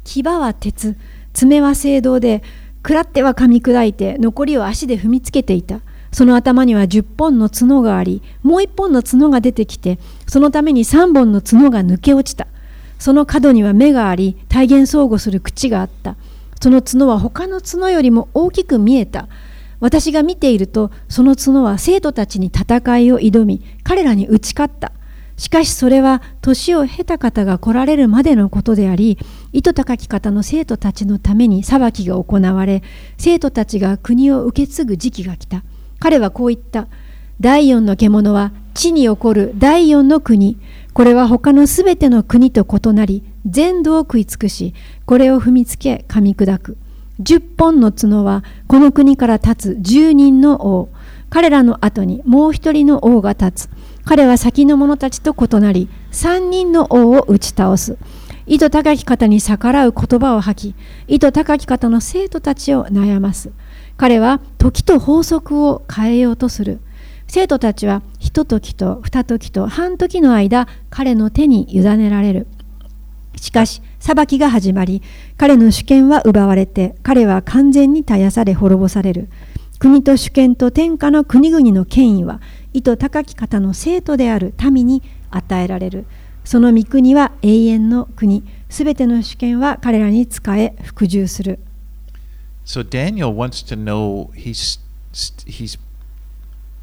[0.03, 0.95] 牙は鉄、
[1.33, 2.43] 爪は青銅で、
[2.83, 5.79] 食らっては噛み砕いて残りを足で踏みつけていた。
[6.11, 12.45] その頭には10本の角があり、もう1本の角が出てきて、そのために3本の角が抜け落ちた。
[12.99, 16.17] その角には目があり、体現相互する口があった。
[16.61, 19.27] その角は他の角よりも大きく見えた。
[19.81, 24.93] 私が見ていると、その角は生徒たちに戦いを挑み、彼らに打ち勝った。
[25.37, 29.17] しかしそれは年を経た方が来られるまでのことであり、
[29.53, 32.83] 意図高き方の生徒たちのために裁きが行われ、
[33.17, 35.63] 生徒たちが国を受け継ぐ時期が来た。
[35.99, 36.87] 彼はこう言った。
[37.39, 40.59] 第四の獣は地に起こる第四の国。
[40.93, 44.75] これは他のすべての国と異なり、全土を食い尽くし、
[45.07, 46.77] これを踏みつけ噛み砕く。
[47.23, 50.89] 十本の角はこの国から立つ十人の王。
[51.29, 53.69] 彼らの後にもう一人の王が立つ。
[54.03, 57.97] 彼は先の者たちと異なり、三人の王を打ち倒す。
[58.47, 60.75] 意図高き方に逆らう言葉を吐き、
[61.07, 63.51] 意図高き方の生徒たちを悩ます。
[63.97, 66.79] 彼は時と法則を変えようとする。
[67.27, 72.47] 生徒たちはひと時と二時と半時の間、彼の手に委ねられる。
[73.41, 75.01] しかし、裁きが始まり、
[75.35, 79.29] 彼の主権は奪われて、彼は完全に絶やされ滅ぼされる。
[79.79, 82.39] 国と主権と天下の国々の権威は、
[82.71, 86.05] 意図高き方の生徒である民に与えられる。
[86.43, 88.43] その御国は永遠の国。
[88.69, 91.57] すべての主権は彼らに仕え、服従する。
[92.63, 94.79] So Daniel wants to know he's
[95.47, 95.79] he's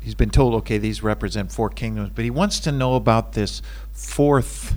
[0.00, 3.62] he's been told okay these represent four kingdoms but he wants to know about this
[3.92, 4.76] fourth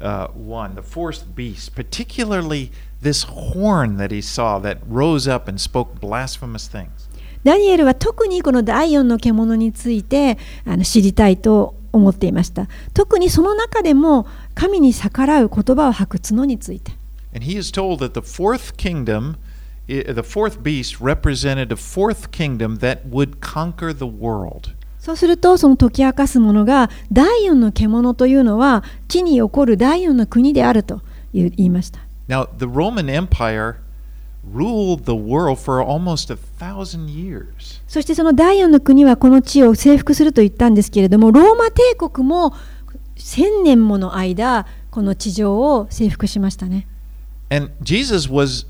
[0.00, 5.60] uh, one the fourth beast particularly this horn that he saw that rose up and
[5.60, 7.08] spoke blasphemous things
[7.44, 16.92] ダニエルは特にこの第四の獣についてあの知りたいと思っていました特にその中でも神に逆らう言葉を吐く角について
[17.34, 19.36] And he is told that the fourth kingdom
[19.88, 24.72] the fourth beast represented a fourth kingdom that would conquer the world.
[24.99, 31.01] そうするとその解き明かすものが第四の獣というのは地に起こる第四の国であると
[31.33, 31.99] 言いました。
[32.27, 33.75] Now, the Roman Empire
[34.53, 37.81] ruled the world for almost a thousand years.
[37.87, 42.53] そしてその第四の国はこの地を征服すると言ったんですけれども、ローマ帝国も
[43.15, 46.87] 千年もの間、この地上を征服しましたね。
[47.49, 48.65] And Jesus was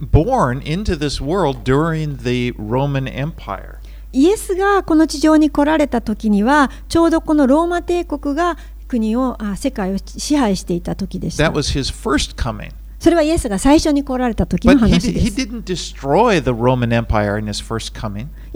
[0.00, 3.78] born into this world during the Roman Empire.
[4.12, 8.56] イエスがこの地上に来られた時にはちょうどこのローマ帝国が
[8.86, 11.44] 国をあ世界を支配していた時でした。
[11.44, 12.72] That was his first coming.
[12.98, 15.26] それはイエスが最初に来られた時の話です。
[15.26, 15.44] イ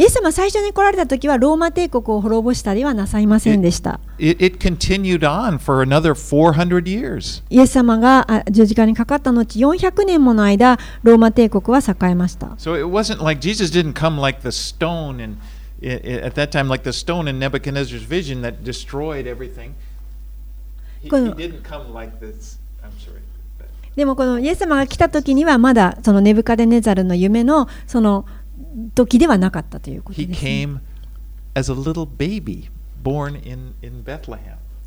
[0.04, 4.00] エス様最初に来られた時はローマ帝国を滅ぼしたりはなさいませんでした。
[4.18, 7.44] It, it, it continued on for another 400 years.
[7.50, 12.46] イエス様が十字架にかかった後400年もの間、ローマ帝国は栄えました。
[12.58, 15.36] So it wasn't like Jesus didn't come like the stone and
[15.84, 19.74] at that time like the stone in Nebuchadnezzar's vision that destroyed everything.
[21.00, 22.58] He, he didn't come like this.
[23.96, 28.26] でもこのイエス様が来た時にはまだそのネブカデネザルの夢のその
[28.94, 30.80] 時ではなかったということです、ね。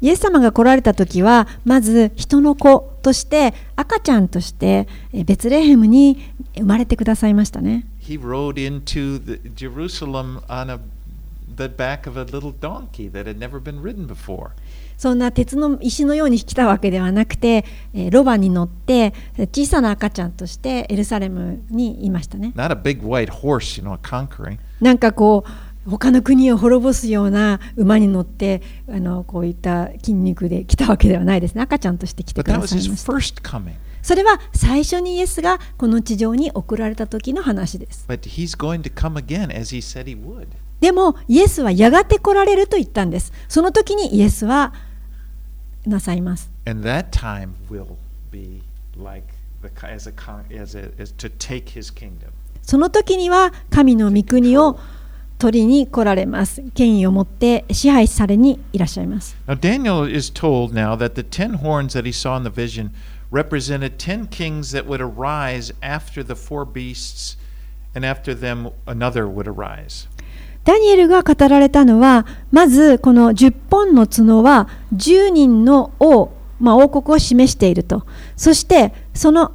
[0.01, 6.19] イエス様が来られた時はまず人の子として赤ちゃんとしてベツレヘムに
[6.55, 7.85] 生まれてくださいましたね。
[8.01, 10.79] He rode into the Jerusalem on a,
[11.55, 14.49] the back of a little donkey that had never been ridden before.
[14.97, 22.53] そんな鉄の石のように来たわけではなくて、えー、ロバに乗って小さな赤ちゃんとしてエルサレムにいましたね。
[23.29, 23.97] Horse, you know,
[24.81, 31.61] なんかこう他の国を滅ぼすような馬に乗ってあのこういった筋肉で来たわけではないですね。
[31.61, 33.11] 赤ちゃんとして来てくださいました。
[34.01, 38.05] それは最初にイエスがこの地上に送られた時の話です。
[40.85, 43.33] でも、イエスはやがて来られると言ったんです。
[43.47, 44.71] その時にイエスは
[45.83, 46.51] なさいます。
[52.61, 54.79] その時には神の御国を
[55.39, 56.61] 取りに来られます。
[56.75, 59.35] 権威を持って支配されにいらっしゃいます。
[59.47, 62.91] Now, Daniel is told now that the ten horns that he saw in the vision
[63.31, 67.39] represented ten kings that would arise after the four beasts,
[67.95, 70.07] and after them another would arise.
[70.65, 78.05] ダニエルが語られたのは、まずこの10本の角は10人の王、まあ、王国を示していると。
[78.35, 79.53] そして、その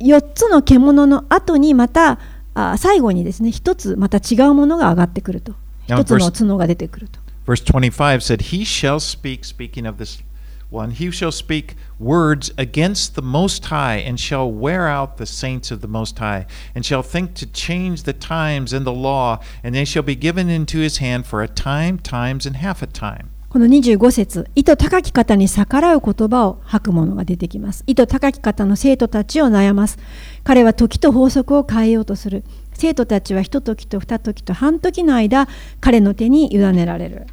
[0.00, 2.20] 4つの獣の後にまた、
[2.54, 5.54] あ最後にですね、1つまた違うものが上がってくると。
[5.88, 7.18] 1つの角が出てくると。
[7.46, 10.22] Verse 25 said, He shall speak, speaking of this
[10.70, 15.70] one, he shall speak words against the Most High, and shall wear out the saints
[15.70, 19.74] of the Most High, and shall think to change the times and the law, and
[19.74, 23.30] they shall be given into his hand for a time, times, and half a time.
[23.48, 27.82] この25節、意図高き方に逆らう言葉を吐くものが出てきます。
[27.86, 29.98] 意図高き方の生徒たちを悩ます。
[30.44, 32.44] 彼は時と法則を変えようとする。
[32.74, 35.48] 生徒たちは一時と二時と半時の間、
[35.80, 37.26] 彼の手に委ねられる。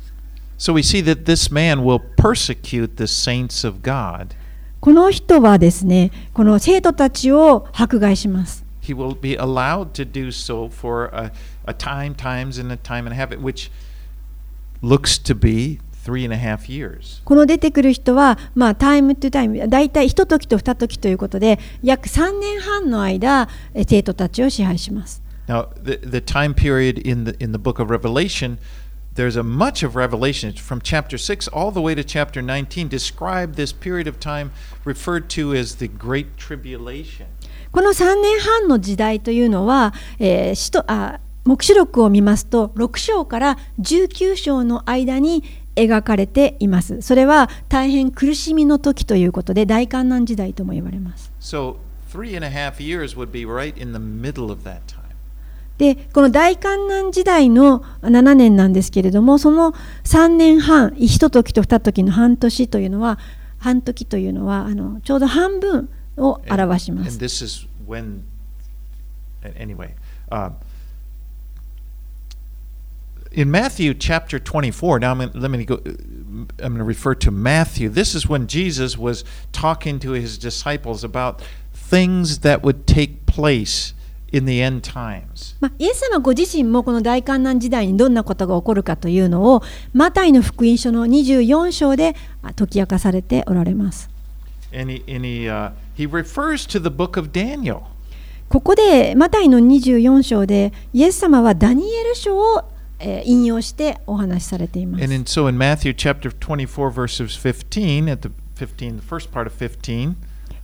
[0.58, 4.36] So we see that this man will persecute the saints of God.
[4.80, 8.64] この人はですね、この生徒たちを迫害します。
[8.82, 11.32] He will be allowed to do so for a,
[11.66, 13.72] a time, times, and a time and a half, which
[14.82, 15.80] looks to be
[17.26, 23.49] この出てくる人は、まあ、タイムトゥタイム、大体一時と二時ということで、約3年半の間、
[23.88, 25.24] 生徒たちを支配します。
[25.47, 28.58] Now, the, the time period in the, in the book of Revelation,
[29.14, 33.57] there's a much of Revelation from chapter 6 all the way to chapter 19 describe
[33.57, 34.53] this period of time
[34.84, 37.26] referred to as the Great Tribulation.
[37.72, 45.45] この3年半の時代というのは、えー、使徒あ黙示録を見ますと6章から19章の間に
[45.76, 47.01] 描かれています。
[47.03, 51.32] それは大変苦しみの時ということで大観難時代とも言われます。
[51.41, 51.76] So,
[52.12, 54.93] three and a half years would be right in the middle of that time.
[55.78, 59.73] で、この大観難時代の7年なんですけれども、その
[60.03, 63.19] 3年半、一時と二時の半年というのは、
[63.65, 67.07] 半時というのはあのちょうど半分を表します。
[67.07, 68.23] And, and this is when,
[69.57, 69.95] anyway,
[70.32, 70.51] uh,
[73.32, 77.89] in Matthew chapter 24, now I'm, let me go, I'm going to refer to Matthew.
[77.89, 81.41] This is when Jesus was talking to his disciples about
[81.73, 83.93] things that would take place
[84.32, 85.55] in the end times.
[85.78, 89.63] イエス様ご自身もこの大観難時代にどんなことが起こるかというのを
[89.93, 92.15] マタイの福音書の24章で
[92.55, 94.09] 解き明かされておられます。
[98.47, 102.63] ここでマタイの24章でイエス様はダニエル書を
[103.26, 105.03] 引用してお話しされています。
[105.03, 105.57] And in, so in
[108.55, 110.15] 15 the first part of 15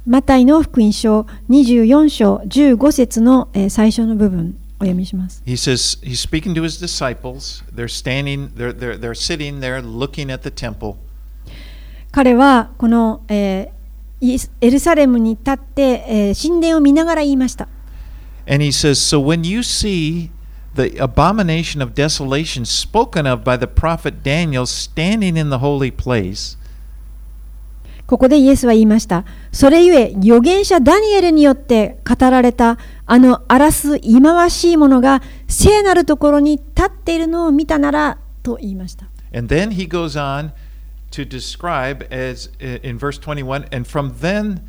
[0.05, 5.43] マタイの福音書24章15節の、えー、最初の部分お読みします。
[5.45, 7.63] He says he's speaking to his disciples.
[7.71, 10.95] They're standing, they're, they're, they're sitting there looking at the temple.
[12.11, 17.67] 彼はこの、えー、エルサレムに立って、えー、神殿を見ながら言いました。
[18.47, 20.31] And he says, So when you see
[20.73, 26.57] the abomination of desolation spoken of by the prophet Daniel standing in the holy place.
[28.11, 29.23] ここでイエスは言いました。
[29.53, 39.05] それゆえ、預言者ダニエルによって語られたあの荒らす忌まわしいものが聖なるところに立っているのを見たならと言いました。
[39.33, 40.51] And then he goes on
[41.11, 44.59] to describe as in verse 21 and from then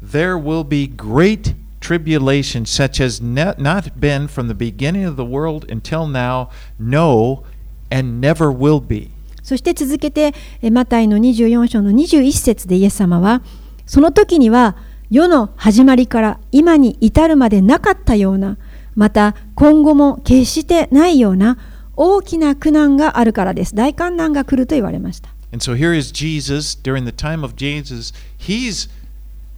[0.00, 5.68] there will be great tribulation such as not been from the beginning of the world
[5.68, 7.42] until now, no,
[7.90, 9.10] and never will be.
[9.42, 10.34] そして続けて、
[10.70, 13.42] マタイの24章の21節でイエス様は、
[13.86, 14.76] その時には
[15.10, 18.56] 世の始まりから今に至るまでなかったような、
[18.94, 21.58] また今後も決してないような
[21.96, 23.74] 大きな苦難があるからです。
[23.74, 25.30] 大観難が来ると言われました。
[25.52, 28.14] And so here is Jesus during the time of Jesus.
[28.38, 28.88] He's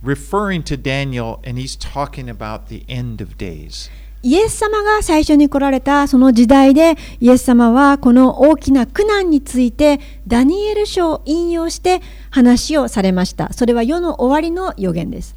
[0.03, 3.89] referring to Daniel and he's talking about the end of days.
[4.25, 12.01] イエス様が最初に来られたその時代でイエス様はこの大きな苦難についてダニエル書を引用して
[12.31, 13.53] 話をされました。
[13.53, 15.35] それは世の終わりの予言です。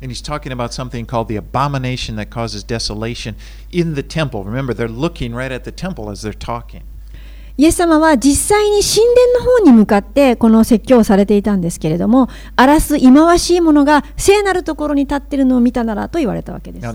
[7.58, 16.86] イエス様は実際に神殿の方に向かってこの説教をされていたんですけれども、荒らす忌まわしいものが聖なるところに立っているのを見たならと言われたわけです。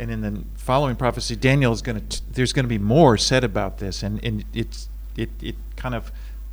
[0.00, 3.44] And in the following prophecy, Daniel is going to, there's going to be more said
[3.44, 6.10] about this, and, and it's, it, it kind of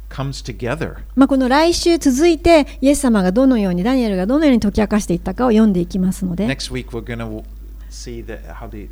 [0.09, 0.97] comes together.
[1.15, 6.45] まあこの来週続いて、イエス様がどのように、ダニエルがどのように解き明かしていったかを読んでいきますので。
[6.45, 7.43] Next week we're going to
[7.89, 8.89] see that how the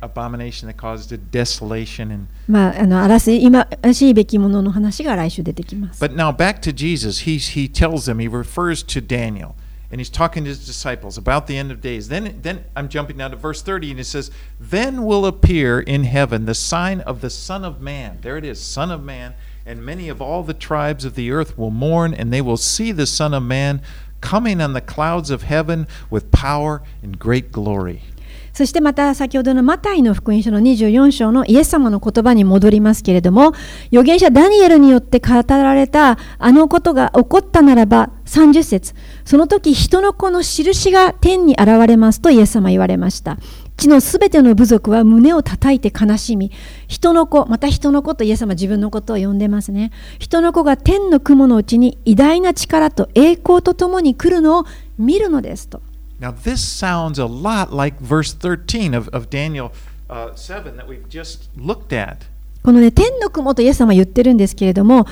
[0.00, 6.02] abomination that caused desolation and まああの荒らす今しいべきものの話が来週出てきます。
[6.02, 9.52] But now back to Jesus, he he tells them he refers to Daniel
[9.91, 12.09] and he's talking to his disciples about the end of days.
[12.09, 16.03] Then then I'm jumping down to verse 30 and it says, "Then will appear in
[16.03, 19.33] heaven the sign of the Son of Man." There it is, Son of Man.
[19.65, 22.93] And many of all the tribes of the earth will mourn, and they will see
[22.93, 23.81] the Son of Man
[24.21, 28.01] coming on the clouds of heaven with power and great glory.
[28.57, 33.53] そしてまた先ほどのマタイの福音書の24章のイエス様の言葉に戻りますけれども、
[33.91, 38.94] 預言者ダニエルによって語られたあのことが起こったならば 30節
[39.26, 43.38] その時人の子の印が天に現れますとイエス様言われました。
[43.76, 46.50] 地のすべての部族は胸を叩いて悲しみ、
[46.88, 49.90] 人の子、また人の子とイエス様自分のことを呼んでますね。
[50.18, 54.64] 人の子が天の雲のうちに偉大な力と栄光とともに来るのを
[54.98, 55.82] 見るのですと。
[56.20, 59.72] Now, this sounds a lot like verse 13 of, of Daniel
[60.08, 62.18] uh, 7 that we've just looked at.
[62.62, 65.06] このね、天の雲とイエス様は言ってるんですけれども、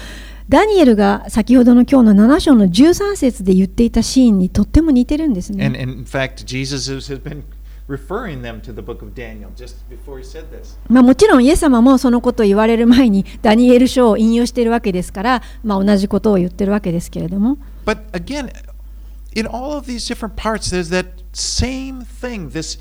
[0.51, 5.65] ダニエルが先ほどの今日の7章の13節で言っていたシーンにとっても似てるんですね。
[5.65, 7.45] And, and in fact, Jesus has been
[7.89, 10.77] referring them to the book of Daniel just before he said this.
[10.89, 17.57] まあもちろんイエス様もそのことを言われる前にダニエル書を引用しているわけですから、まあ、同じことを言ってるわけですけれども。
[17.87, 18.51] But again,
[19.37, 22.51] in all of these different parts, there's that same thing.
[22.51, 22.81] This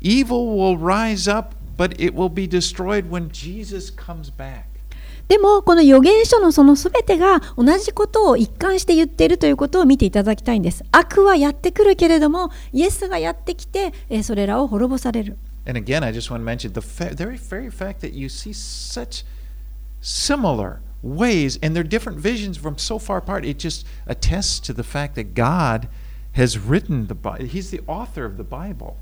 [0.00, 4.69] evil will rise up, but it will be destroyed when Jesus comes back.
[5.30, 10.82] でも、この預言書のそのすべてが同じことを一貫して言っているということを見ていただきたいんです。
[10.90, 13.92] 悪はやってくるけれども、イエスがやってきて、
[14.24, 15.38] それらを滅ぼされる。
[15.66, 19.24] And again, I just want to mention the very, very fact that you see such
[20.00, 23.44] similar ways and they're different visions from so far apart.
[23.44, 25.86] It just attests to the fact that God
[26.32, 27.44] has written the Bible.
[27.44, 28.96] He's the author of the Bible.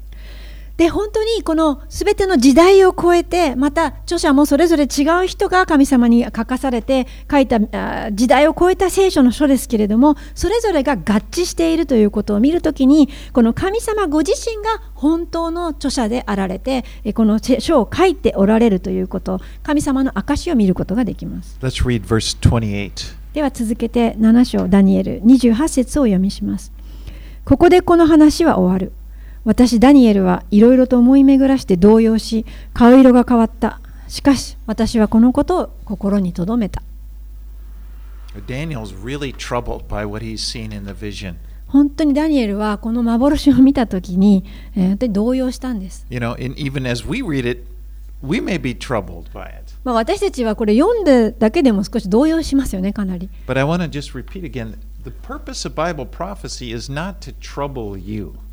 [0.78, 10.98] で本当にこの全ての時代を超えてまた著者もそれぞれ違う人が神様に書かされて書いた時代を超えた聖書の書ですけれどもそれぞれが合
[11.32, 21.58] 致しているということを見るときにこの神様ご自身が本当の著者であられてこの書を書いておられるということ神様の証を見ることができます。
[23.32, 26.72] では続けて7章ダニエル28節を読みします。
[27.44, 28.92] ここでこの話は終わる。
[29.48, 32.44] 私ダニエルは色々と思い巡らして動揺し
[32.74, 33.80] 顔色が変わった。
[34.06, 36.82] しかし私はこのことを心に留めた。
[41.66, 44.44] 本当にダニエルはこの幻を見た時に、
[44.76, 46.04] えー、動揺したんです。
[49.84, 53.30] 私たちはこれ読んでだけでも少し動揺しますよねかなり。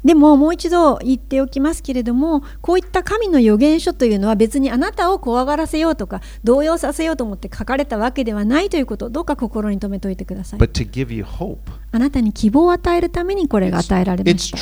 [0.04, 10.60] でももう一度言っておきますけれどもこういった神の預言書というのは別にあなたを怖がらせようとか動揺させようと思って書かれたわけではないということをどうか心に留めておいてください。
[11.92, 14.58] あなたに希望を与えるためにこれが与えられました。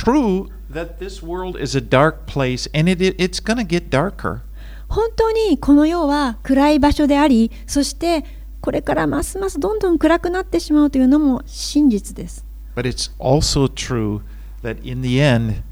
[4.87, 8.23] 本当にこの世は暗い場所でありそして
[8.63, 12.45] これからますますどんどん暗くなってしまうというのも真実です。
[12.77, 14.21] But it's also true
[14.63, 15.63] that in the end,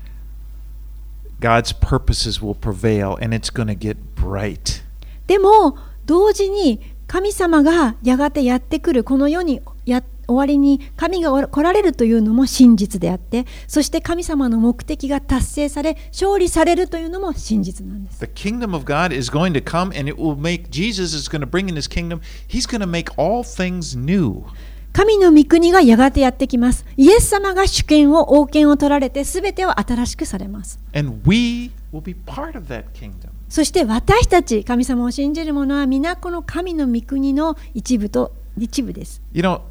[1.39, 4.84] God's purposes will prevail and it's going to get bright.
[5.26, 18.19] でも同時に神様がやがてやってくるこの世にや終わりに神が来られるというのも真実であってそして神様の目的が達成され勝利されるというのも真実なんです。
[18.19, 21.47] The kingdom of God is going to come and it will make Jesus is going to
[21.47, 22.22] bring in his kingdom.
[22.47, 24.43] He's going to make all things new.
[24.93, 26.86] 神の御国がやがてやってきます。
[26.97, 30.80] イエス様が主権を王権を取られて全てを新しくされます。
[30.93, 33.30] And we will be part of that kingdom.
[33.47, 39.22] そして私たち、神様を信じる者は皆この神の御国の一部と一部です。
[39.34, 39.61] You know,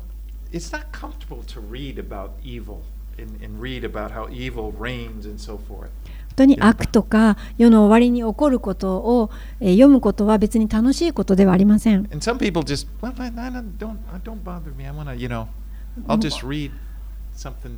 [0.52, 2.82] it's not comfortable to read about evil
[3.18, 5.90] and, and read about how evil reigns and so forth.
[6.30, 9.30] 本当に悪とか世の終わりに起こることを、
[9.60, 12.04] えー、読むことは別に楽しいことではありません。
[12.04, 13.98] Just, well, I, I don't, don't.
[14.08, 14.20] I
[14.90, 15.48] want to, you know,
[16.06, 16.70] I'll just read
[17.34, 17.76] something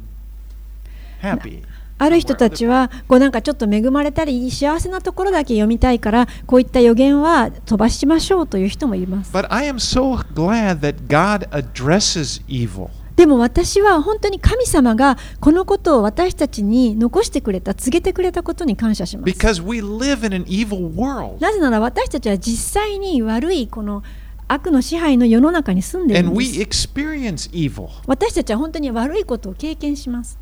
[1.20, 1.62] happy.
[2.02, 9.32] ある人たちはこうなんかちょっと恵まれたり幸せなところだけ読みたいからこういった予言は飛ばしましょうという人もいます。
[9.32, 12.88] But I am so glad that God addresses evil.
[13.14, 19.38] でも私は本当に神様がこのことを私たちに残してくれた、告げてくれたことに感謝します。
[19.38, 19.52] な
[21.52, 24.02] ぜなら私たちは実際に悪いこの
[24.52, 26.52] 悪の支配の世の中に住んでいるんです。
[28.06, 30.36] 私たちは本当に悪いことを経験します。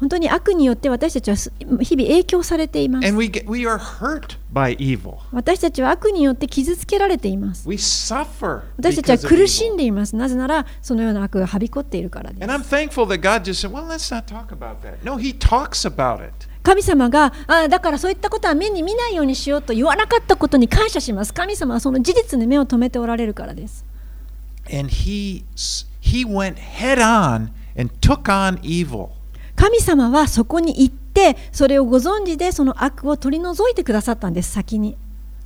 [0.00, 3.06] 本当に悪によって私たちは日々影響されています。
[5.30, 7.68] 私たちは悪によって傷つけられています。
[8.78, 10.16] 私たちは苦しんでいます。
[10.16, 12.40] なぜならそのような悪がはびこっているからです。
[16.62, 21.34] 神様があだからそういったことは目に見ないようにしようと言わなかったことに感謝します。
[21.34, 23.84] 神様はその事実に目を留めておられるからです。
[29.56, 34.96] 神様はそこに行っってそれをご存知でその悪を取り除いてくださったんです先に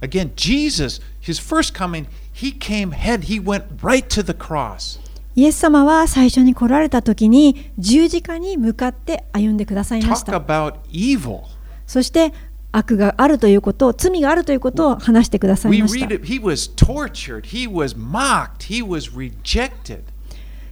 [0.02, 5.00] Again, Jesus, his first coming, he came head, he went right to the cross.
[5.36, 11.42] イエス様は最初に来られた時に十字架に向かって歩んでくださいまし Talk た about evil.
[11.86, 12.32] そして
[12.72, 16.06] 悪があるということ罪があるということを話してくださいました.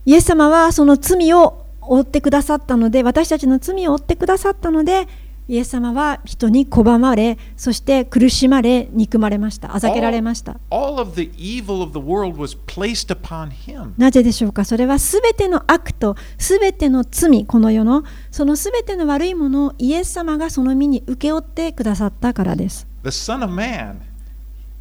[0.06, 5.06] イエス様はその罪を負ってくださったので私たちの罪を負ってくださったので
[5.46, 10.56] イエス様は人に拒まれそして苦しまれ憎まれましたあざけられました.
[13.98, 14.64] なぜでしょうか？
[14.64, 23.96] それはすべての悪とすべての罪この世のそのすべての悪いものをイエス様がその身に請け負ってくださったからです The Son of Man,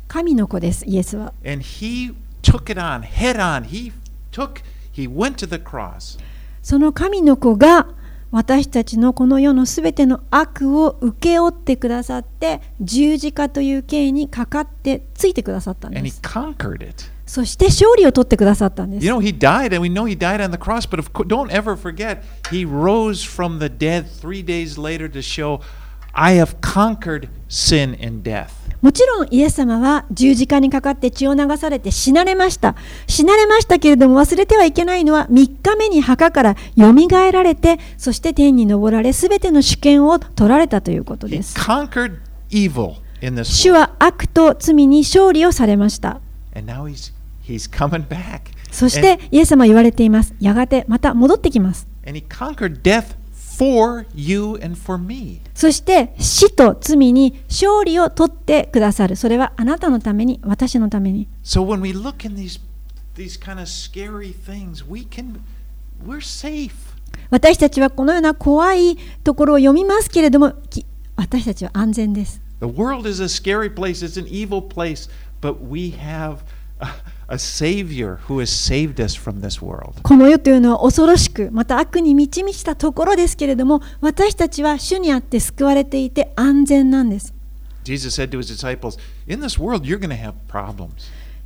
[0.07, 3.63] 神の子ですイエスは and he took it on head on.
[3.65, 3.91] He
[4.31, 4.61] took,
[4.93, 6.19] he went to the cross.
[6.61, 7.87] その神の子が
[8.33, 16.19] 私たちのこの世のすべての悪を請け負ってくださって十字架という刑にかかってついてくださったんです.
[17.27, 21.27] そして勝利を取ってくださったんです You know, he died, and we know he died on the cross, but of course,
[21.27, 25.61] don't ever forget, he rose from the dead three days later to show,
[26.13, 28.62] I have conquered sin and death.
[28.83, 32.75] もちろんイエス様は十字架にかかって血を流されて死なれました。
[33.07, 41.55] 死なれましたけれども忘れてはいけないのは3日目に墓からよみがえられてそして天に昇られすべての主権を取られたということです。
[43.45, 46.19] 主.は悪と罪に勝利をされました。
[46.53, 47.13] He's,
[47.47, 47.69] he's.
[48.69, 50.35] そしてイエス様は言われています。
[50.41, 51.87] やがてまた戻ってきます。
[52.05, 53.15] And he conquered death
[53.71, 55.41] for you and for me.
[55.53, 62.59] そして死と罪に勝利を取ってくださるそれはあなたのために私のために So when we look in these,
[63.15, 65.39] these kind of scary things, we can,
[66.05, 66.71] we're safe.
[67.29, 70.85] 私たちはこのような怖いところを読みますけれどもき
[71.15, 75.09] 私たちは安全です The world is a scary place, it's an evil place,
[75.41, 76.37] but we have
[76.79, 76.87] a,
[80.03, 87.33] この世というのは恐ろしく、また悪に満ち満ちたところですけれども、私たちは主にあって救われていて安全なんです。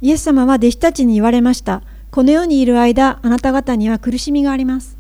[0.02, 1.82] イエス様は弟子たちに言われました。
[2.12, 4.98] この世にいる間、あなた方には苦しみがあります。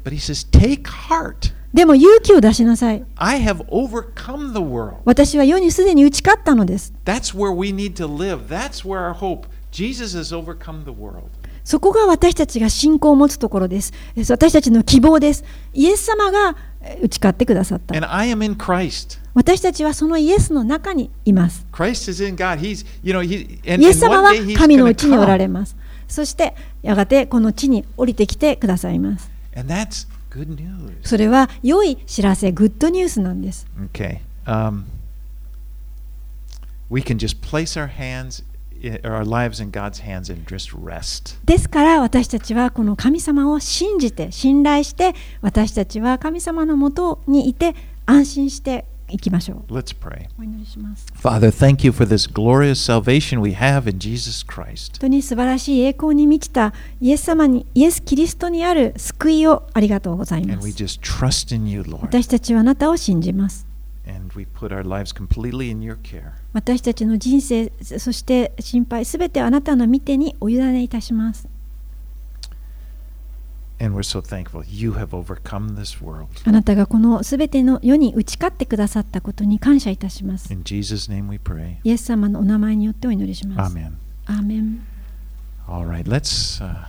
[1.73, 3.03] でも勇気を出しなさい。
[5.05, 6.93] 私は世にすでに打ち勝ったのです。
[11.63, 13.91] そこが私たちが信仰を持つところです
[14.29, 19.19] 私たちの希望ですイエス様がえ打ち勝ってくださった And I am in Christ.
[19.33, 21.65] 私たちはそのイエスの中にいます
[23.83, 25.75] イエス様は神のうちにおら.れます
[26.07, 29.29] そしてやがてこの地に降りてきてくださいます.
[31.03, 34.19] それは良い知らせグッドニュースなんです Okay.
[34.45, 34.85] Um,
[36.89, 38.43] we can just place our hands,
[38.83, 41.37] i- our lives in God's hands and just rest.
[41.45, 47.75] ですから私たちはこの神様を信じて信頼して私たちは神様のもとにいて
[48.05, 50.27] 安心していきましょう Let's pray.
[51.15, 54.93] Father, thank you for this glorious salvation we have in Jesus Christ.
[54.93, 61.99] 本当に素晴らしい栄光に満ちたイエス様にイエス・キリストにある救いをありがとうございま And we す just trust in you, Lord.
[62.01, 63.65] 私たちはあなたを信じます
[64.09, 66.31] And we put our lives completely in your care.
[66.57, 71.47] 私たちの人生そして心配すべてあなたの見てにお委ねいたします
[73.79, 76.25] And we're so thankful you have overcome this world.
[76.45, 81.75] あなたがこのすべての世に打ち勝ってくださったことに感謝いたします In Jesus' name we pray.
[81.83, 83.91] イエス様のお名前によってお祈りします Amen.
[84.25, 84.79] アーメン
[85.67, 86.87] All right, let's uh,